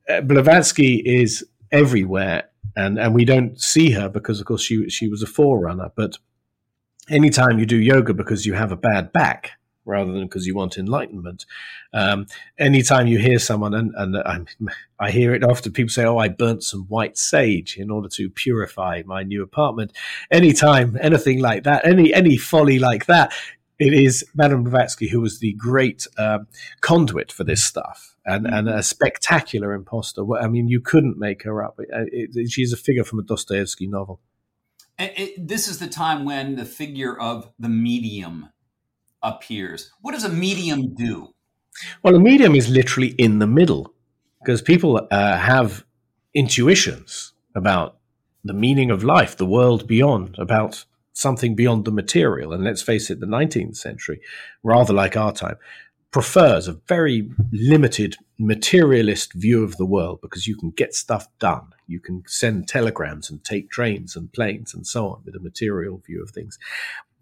uh, 0.09 0.20
Blavatsky 0.22 1.02
is 1.04 1.44
everywhere, 1.72 2.44
and 2.76 2.98
and 2.98 3.14
we 3.14 3.24
don't 3.24 3.61
see 3.61 3.90
her 3.92 4.09
because 4.09 4.40
of 4.40 4.46
course 4.46 4.62
she 4.62 4.88
she 4.88 5.09
was 5.09 5.22
a 5.22 5.26
forerunner. 5.26 5.90
But 5.94 6.18
anytime 7.09 7.59
you 7.59 7.66
do 7.66 7.76
yoga 7.76 8.14
because 8.14 8.46
you 8.46 8.54
have 8.54 8.72
a 8.72 8.76
bad 8.76 9.12
back, 9.12 9.52
rather 9.85 10.12
than 10.12 10.22
because 10.22 10.46
you 10.46 10.54
want 10.54 10.78
enlightenment. 10.78 11.44
Um, 11.92 12.26
anytime 12.59 13.06
you 13.06 13.18
hear 13.18 13.38
someone, 13.38 13.74
and, 13.74 13.92
and 13.96 14.16
I, 14.16 14.40
I, 14.98 15.11
hear 15.11 15.35
it 15.35 15.44
often, 15.44 15.72
people 15.72 15.90
say, 15.90 16.04
"Oh, 16.04 16.18
I 16.18 16.28
burnt 16.28 16.62
some 16.62 16.85
white 16.85 17.18
sage 17.18 17.76
in 17.76 17.90
order 17.90 18.09
to 18.11 18.30
purify 18.30 19.02
my 19.04 19.22
new 19.22 19.42
apartment." 19.42 19.92
Anytime 20.30 20.96
anything 21.00 21.40
like 21.40 21.64
that, 21.64 21.87
any 21.87 22.14
any 22.14 22.37
folly 22.37 22.78
like 22.78 23.06
that, 23.06 23.33
it 23.81 23.95
is 23.95 24.25
Madame 24.35 24.62
Blavatsky 24.62 25.09
who 25.09 25.21
was 25.21 25.40
the 25.40 25.55
great 25.55 26.07
um, 26.19 26.47
conduit 26.81 27.33
for 27.33 27.43
this 27.43 27.64
stuff 27.64 28.14
and, 28.25 28.47
and 28.47 28.69
a 28.69 28.83
spectacular 28.83 29.73
imposter. 29.73 30.23
I 30.38 30.47
mean, 30.47 30.69
you 30.69 30.81
couldn't 30.81 31.19
make 31.19 31.43
her 31.43 31.64
up. 31.64 31.79
It, 31.79 32.31
it, 32.35 32.51
she's 32.51 32.73
a 32.73 32.77
figure 32.77 33.05
from 33.05 33.19
a 33.19 33.23
Dostoevsky 33.23 33.87
novel. 33.87 34.21
It, 34.99 35.49
this 35.49 35.66
is 35.66 35.79
the 35.79 35.87
time 35.87 36.27
when 36.27 36.57
the 36.57 36.66
figure 36.66 37.19
of 37.19 37.51
the 37.59 37.71
medium 37.71 38.51
appears. 39.23 39.90
What 40.03 40.12
does 40.12 40.25
a 40.25 40.29
medium 40.29 40.95
do? 40.95 41.35
Well, 42.03 42.14
a 42.14 42.21
medium 42.21 42.55
is 42.55 42.69
literally 42.69 43.14
in 43.16 43.38
the 43.38 43.47
middle 43.47 43.95
because 44.43 44.61
people 44.61 45.09
uh, 45.11 45.38
have 45.38 45.85
intuitions 46.35 47.33
about 47.55 47.97
the 48.45 48.53
meaning 48.53 48.90
of 48.90 49.05
life, 49.05 49.37
the 49.37 49.47
world 49.47 49.87
beyond, 49.87 50.37
about 50.38 50.85
something 51.12 51.55
beyond 51.55 51.85
the 51.85 51.92
material. 51.92 52.53
And 52.53 52.64
let's 52.64 52.83
face 52.83 53.11
it, 53.11 53.20
the 53.20 53.27
19th 53.27 53.77
century, 53.77 54.20
rather 54.62 54.92
like 54.92 55.16
our 55.16 55.33
time, 55.33 55.57
prefers 56.11 56.66
a 56.66 56.73
very 56.88 57.31
limited 57.53 58.16
materialist 58.38 59.33
view 59.35 59.62
of 59.62 59.77
the 59.77 59.87
world 59.87 60.20
because 60.20 60.46
you 60.46 60.57
can 60.57 60.70
get 60.70 60.94
stuff 60.94 61.29
done. 61.38 61.68
You 61.87 62.01
can 62.01 62.25
send 62.27 62.68
telegrams 62.68 63.31
and 63.31 63.44
take 63.44 63.70
trains 63.70 64.16
and 64.16 64.33
planes 64.33 64.75
and 64.75 64.87
so 64.87 65.09
on 65.09 65.23
with 65.25 65.37
a 65.37 65.40
material 65.40 66.03
view 66.05 66.23
of 66.23 66.31
things. 66.31 66.59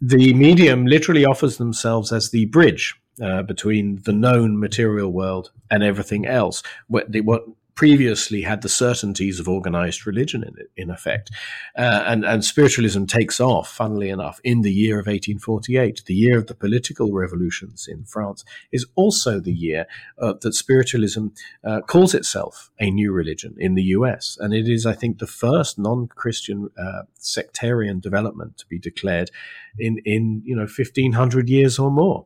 The 0.01 0.33
medium 0.33 0.85
literally 0.85 1.25
offers 1.25 1.57
themselves 1.57 2.11
as 2.11 2.31
the 2.31 2.45
bridge 2.45 2.95
uh, 3.21 3.43
between 3.43 4.01
the 4.05 4.13
known 4.13 4.59
material 4.59 5.11
world 5.11 5.51
and 5.69 5.83
everything 5.83 6.25
else. 6.25 6.63
What, 6.87 7.11
the, 7.11 7.21
what 7.21 7.43
previously 7.79 8.41
had 8.41 8.61
the 8.61 8.67
certainties 8.67 9.39
of 9.39 9.47
organized 9.47 10.05
religion 10.05 10.43
in, 10.43 10.53
in 10.75 10.89
effect. 10.89 11.31
Uh, 11.77 12.03
and, 12.05 12.25
and 12.25 12.43
spiritualism 12.43 13.05
takes 13.05 13.39
off, 13.39 13.69
funnily 13.69 14.09
enough, 14.09 14.41
in 14.43 14.63
the 14.63 14.73
year 14.73 14.99
of 14.99 15.05
1848. 15.05 16.03
The 16.05 16.13
year 16.13 16.37
of 16.37 16.47
the 16.47 16.55
political 16.55 17.13
revolutions 17.13 17.87
in 17.87 18.03
France 18.03 18.43
is 18.73 18.85
also 18.95 19.39
the 19.39 19.53
year 19.53 19.85
uh, 20.21 20.33
that 20.41 20.55
spiritualism 20.55 21.27
uh, 21.63 21.79
calls 21.79 22.13
itself 22.13 22.69
a 22.81 22.91
new 22.91 23.13
religion 23.13 23.55
in 23.57 23.75
the 23.75 23.83
US. 23.95 24.37
And 24.37 24.53
it 24.53 24.67
is, 24.67 24.85
I 24.85 24.91
think, 24.91 25.19
the 25.19 25.25
first 25.25 25.79
non 25.79 26.07
Christian 26.07 26.69
uh, 26.77 27.03
sectarian 27.13 28.01
development 28.01 28.57
to 28.57 28.65
be 28.65 28.77
declared 28.77 29.31
in, 29.77 29.99
in 30.03 30.41
you 30.43 30.53
know, 30.53 30.63
1500 30.63 31.47
years 31.47 31.79
or 31.79 31.89
more. 31.89 32.25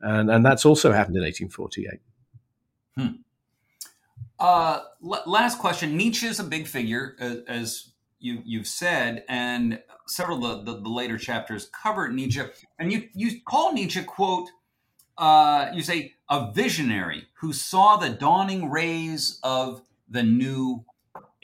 And, 0.00 0.28
and 0.28 0.44
that's 0.44 0.66
also 0.66 0.90
happened 0.90 1.18
in 1.18 1.22
1848. 1.22 2.00
Hmm. 2.96 3.22
Uh, 4.42 4.82
l- 5.04 5.22
last 5.26 5.60
question. 5.60 5.96
Nietzsche 5.96 6.26
is 6.26 6.40
a 6.40 6.44
big 6.44 6.66
figure, 6.66 7.14
as, 7.46 7.92
you, 8.18 8.42
you've 8.44 8.66
said, 8.66 9.24
and 9.28 9.80
several 10.06 10.44
of 10.44 10.64
the, 10.64 10.72
the, 10.72 10.80
the, 10.80 10.88
later 10.88 11.16
chapters 11.16 11.70
cover 11.70 12.08
Nietzsche. 12.08 12.40
And 12.76 12.92
you, 12.92 13.08
you 13.14 13.40
call 13.44 13.72
Nietzsche, 13.72 14.02
quote, 14.02 14.48
uh, 15.16 15.70
you 15.72 15.82
say, 15.82 16.14
a 16.28 16.50
visionary 16.52 17.26
who 17.34 17.52
saw 17.52 17.96
the 17.96 18.10
dawning 18.10 18.68
rays 18.68 19.38
of 19.44 19.82
the 20.08 20.24
new 20.24 20.84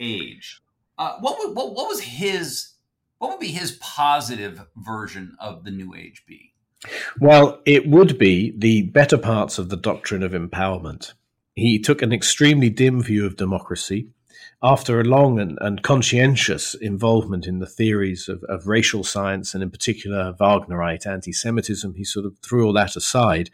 age. 0.01 0.61
Uh, 0.99 1.19
what, 1.21 1.37
would, 1.39 1.57
what, 1.57 1.75
what 1.75 1.89
was 1.89 2.01
his, 2.01 2.71
what 3.19 3.31
would 3.31 3.41
be 3.41 3.49
his 3.49 3.79
positive 3.81 4.67
version 4.77 5.37
of 5.41 5.65
the 5.65 5.71
new 5.71 5.95
age 5.95 6.25
be? 6.27 6.53
Well, 7.21 7.61
it 7.65 7.89
would 7.89 8.19
be 8.19 8.53
the 8.57 8.83
better 8.83 9.19
parts 9.19 9.57
of 9.59 9.69
the 9.69 9.77
doctrine 9.77 10.25
of 10.25 10.33
empowerment. 10.33 11.13
He 11.59 11.81
took 11.81 12.03
an 12.03 12.12
extremely 12.12 12.71
dim 12.71 13.03
view 13.03 13.27
of 13.27 13.37
democracy. 13.37 14.09
After 14.62 15.01
a 15.01 15.05
long 15.05 15.38
and, 15.38 15.59
and 15.61 15.83
conscientious 15.83 16.75
involvement 16.75 17.47
in 17.47 17.59
the 17.59 17.66
theories 17.66 18.29
of, 18.29 18.42
of, 18.44 18.66
racial 18.66 19.05
science 19.05 19.55
and, 19.55 19.62
in 19.62 19.71
particular, 19.71 20.35
Wagnerite 20.40 21.07
anti 21.07 21.33
Semitism, 21.33 21.94
he 21.94 22.05
sort 22.05 22.27
of 22.27 22.37
threw 22.38 22.66
all 22.66 22.73
that 22.75 22.97
aside 22.97 23.51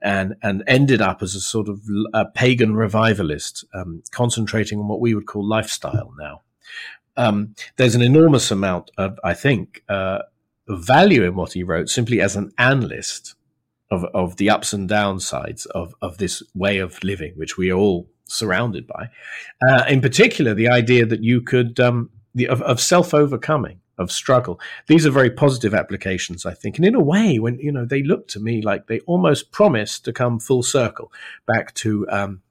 and, 0.00 0.34
and 0.42 0.64
ended 0.66 1.00
up 1.00 1.22
as 1.22 1.34
a 1.34 1.40
sort 1.40 1.68
of 1.68 1.80
a 2.14 2.26
pagan 2.26 2.74
revivalist, 2.74 3.64
um, 3.74 4.02
concentrating 4.10 4.78
on 4.78 4.88
what 4.88 5.00
we 5.00 5.14
would 5.14 5.26
call 5.26 5.46
lifestyle 5.46 6.12
now. 6.18 6.42
Um, 7.16 7.54
there's 7.76 7.94
an 7.96 8.02
enormous 8.02 8.50
amount 8.50 8.90
of, 8.98 9.18
I 9.22 9.34
think, 9.34 9.82
uh, 9.88 10.20
value 10.68 11.24
in 11.24 11.34
what 11.34 11.52
he 11.54 11.62
wrote 11.62 11.88
simply 11.88 12.20
as 12.20 12.36
an 12.36 12.52
analyst 12.58 13.34
of, 13.90 14.04
of 14.14 14.36
the 14.36 14.50
ups 14.50 14.72
and 14.72 14.88
downsides 14.88 15.66
of, 15.68 15.94
of 16.02 16.18
this 16.18 16.42
way 16.54 16.78
of 16.78 17.02
living, 17.02 17.32
which 17.36 17.56
we 17.56 17.70
are 17.70 17.76
all 17.76 18.08
surrounded 18.26 18.86
by. 18.86 19.08
Uh, 19.66 19.84
in 19.88 20.00
particular, 20.00 20.54
the 20.54 20.68
idea 20.68 21.06
that 21.06 21.22
you 21.22 21.40
could, 21.40 21.80
um, 21.80 22.10
the, 22.34 22.46
of, 22.48 22.60
of 22.62 22.80
self 22.80 23.14
overcoming, 23.14 23.80
of 23.98 24.12
struggle. 24.12 24.60
These 24.86 25.04
are 25.06 25.10
very 25.10 25.30
positive 25.30 25.74
applications, 25.74 26.46
I 26.46 26.54
think. 26.54 26.76
And 26.76 26.86
in 26.86 26.94
a 26.94 27.02
way, 27.02 27.38
when, 27.38 27.58
you 27.58 27.72
know, 27.72 27.84
they 27.84 28.02
look 28.02 28.28
to 28.28 28.40
me 28.40 28.62
like 28.62 28.86
they 28.86 29.00
almost 29.00 29.50
promise 29.50 29.98
to 30.00 30.12
come 30.12 30.38
full 30.38 30.62
circle 30.62 31.12
back 31.46 31.74
to 31.74 32.08
um, 32.08 32.42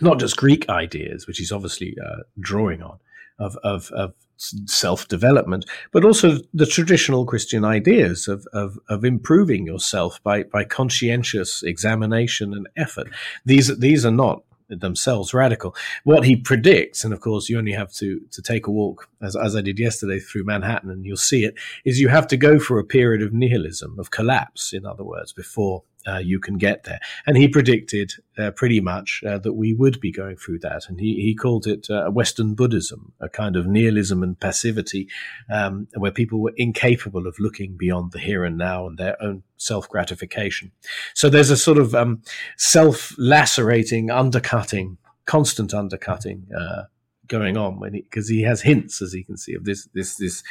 not 0.00 0.20
just 0.20 0.36
Greek 0.36 0.68
ideas, 0.68 1.26
which 1.26 1.38
he's 1.38 1.52
obviously 1.52 1.96
uh, 2.04 2.22
drawing 2.38 2.82
on, 2.82 2.98
of, 3.38 3.56
of, 3.62 3.90
of 3.92 4.14
self 4.36 5.08
development, 5.08 5.64
but 5.92 6.04
also 6.04 6.38
the 6.52 6.66
traditional 6.66 7.24
Christian 7.24 7.64
ideas 7.64 8.28
of, 8.28 8.46
of, 8.52 8.78
of, 8.88 9.04
improving 9.04 9.66
yourself 9.66 10.22
by, 10.22 10.42
by 10.44 10.64
conscientious 10.64 11.62
examination 11.62 12.52
and 12.52 12.68
effort. 12.76 13.08
These, 13.44 13.78
these 13.78 14.04
are 14.04 14.10
not 14.10 14.42
themselves 14.68 15.32
radical. 15.32 15.74
What 16.04 16.24
he 16.24 16.36
predicts, 16.36 17.04
and 17.04 17.12
of 17.12 17.20
course 17.20 17.48
you 17.48 17.58
only 17.58 17.72
have 17.72 17.92
to, 17.94 18.20
to 18.30 18.42
take 18.42 18.66
a 18.66 18.70
walk, 18.70 19.08
as, 19.22 19.36
as 19.36 19.54
I 19.54 19.60
did 19.60 19.78
yesterday, 19.78 20.18
through 20.18 20.44
Manhattan, 20.44 20.90
and 20.90 21.04
you'll 21.04 21.16
see 21.16 21.44
it, 21.44 21.54
is 21.84 22.00
you 22.00 22.08
have 22.08 22.26
to 22.28 22.36
go 22.36 22.58
for 22.58 22.78
a 22.78 22.84
period 22.84 23.22
of 23.22 23.32
nihilism, 23.32 23.98
of 23.98 24.10
collapse, 24.10 24.72
in 24.72 24.84
other 24.84 25.04
words, 25.04 25.32
before 25.32 25.84
uh, 26.06 26.18
you 26.18 26.38
can 26.38 26.58
get 26.58 26.84
there. 26.84 27.00
And 27.26 27.36
he 27.36 27.48
predicted 27.48 28.12
uh, 28.38 28.50
pretty 28.52 28.80
much 28.80 29.22
uh, 29.26 29.38
that 29.38 29.54
we 29.54 29.74
would 29.74 30.00
be 30.00 30.12
going 30.12 30.36
through 30.36 30.60
that. 30.60 30.88
And 30.88 31.00
he, 31.00 31.14
he 31.14 31.34
called 31.34 31.66
it 31.66 31.88
uh, 31.90 32.10
Western 32.10 32.54
Buddhism, 32.54 33.12
a 33.20 33.28
kind 33.28 33.56
of 33.56 33.66
nihilism 33.66 34.22
and 34.22 34.38
passivity, 34.38 35.08
um, 35.50 35.88
where 35.94 36.10
people 36.10 36.40
were 36.40 36.52
incapable 36.56 37.26
of 37.26 37.38
looking 37.38 37.76
beyond 37.76 38.12
the 38.12 38.18
here 38.18 38.44
and 38.44 38.56
now 38.56 38.86
and 38.86 38.98
their 38.98 39.20
own 39.22 39.42
self 39.56 39.88
gratification. 39.88 40.72
So 41.14 41.28
there's 41.28 41.50
a 41.50 41.56
sort 41.56 41.78
of 41.78 41.94
um, 41.94 42.22
self 42.56 43.14
lacerating, 43.18 44.10
undercutting, 44.10 44.98
constant 45.24 45.74
undercutting 45.74 46.46
uh, 46.56 46.84
going 47.26 47.56
on 47.56 47.80
when 47.80 47.92
because 47.92 48.28
he, 48.28 48.36
he, 48.36 48.42
has 48.42 48.62
hints, 48.62 49.02
as 49.02 49.14
you 49.14 49.24
can 49.24 49.36
see, 49.36 49.54
of 49.54 49.64
this 49.64 49.88
this 49.94 50.16
this 50.16 50.42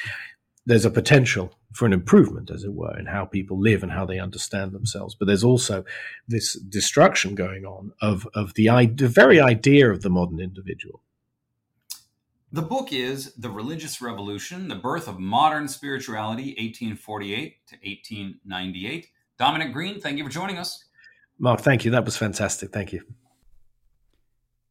there's 0.66 0.86
a 0.86 0.92
potential 0.92 1.54
for 1.74 1.86
an 1.86 1.94
improvement, 1.94 2.50
as 2.50 2.64
it 2.64 2.74
were, 2.74 2.98
in 2.98 3.06
how 3.06 3.26
people 3.26 3.60
live 3.60 3.84
and 3.84 3.92
how 3.92 4.06
they 4.06 4.20
understand 4.20 4.72
themselves. 4.72 5.16
But 5.16 5.26
there's 5.26 5.44
also 5.44 5.84
this 6.28 6.60
destruction 6.60 7.36
going 7.36 7.66
on 7.66 7.92
of, 8.02 8.28
of 8.34 8.54
the, 8.56 8.68
the 8.96 9.08
very 9.08 9.40
idea 9.40 9.92
of 9.92 10.02
the 10.02 10.10
modern 10.10 10.40
individual. 10.40 11.02
The 12.52 12.62
book 12.62 12.94
is 12.94 13.34
The 13.36 13.50
Religious 13.50 14.02
Revolution, 14.02 14.70
The 14.70 14.76
Birth 14.76 15.10
of 15.10 15.20
Modern 15.20 15.68
Spirituality, 15.68 16.56
1848 16.58 17.68
to 17.68 17.76
1898. 17.76 19.08
Dominic 19.38 19.74
Green, 19.74 20.00
thank 20.00 20.18
you 20.18 20.24
for 20.24 20.30
joining 20.30 20.58
us. 20.58 20.86
Mark, 21.38 21.60
thank 21.60 21.84
you. 21.84 21.92
That 21.92 22.06
was 22.06 22.16
fantastic. 22.16 22.72
Thank 22.72 22.94
you. 22.94 23.04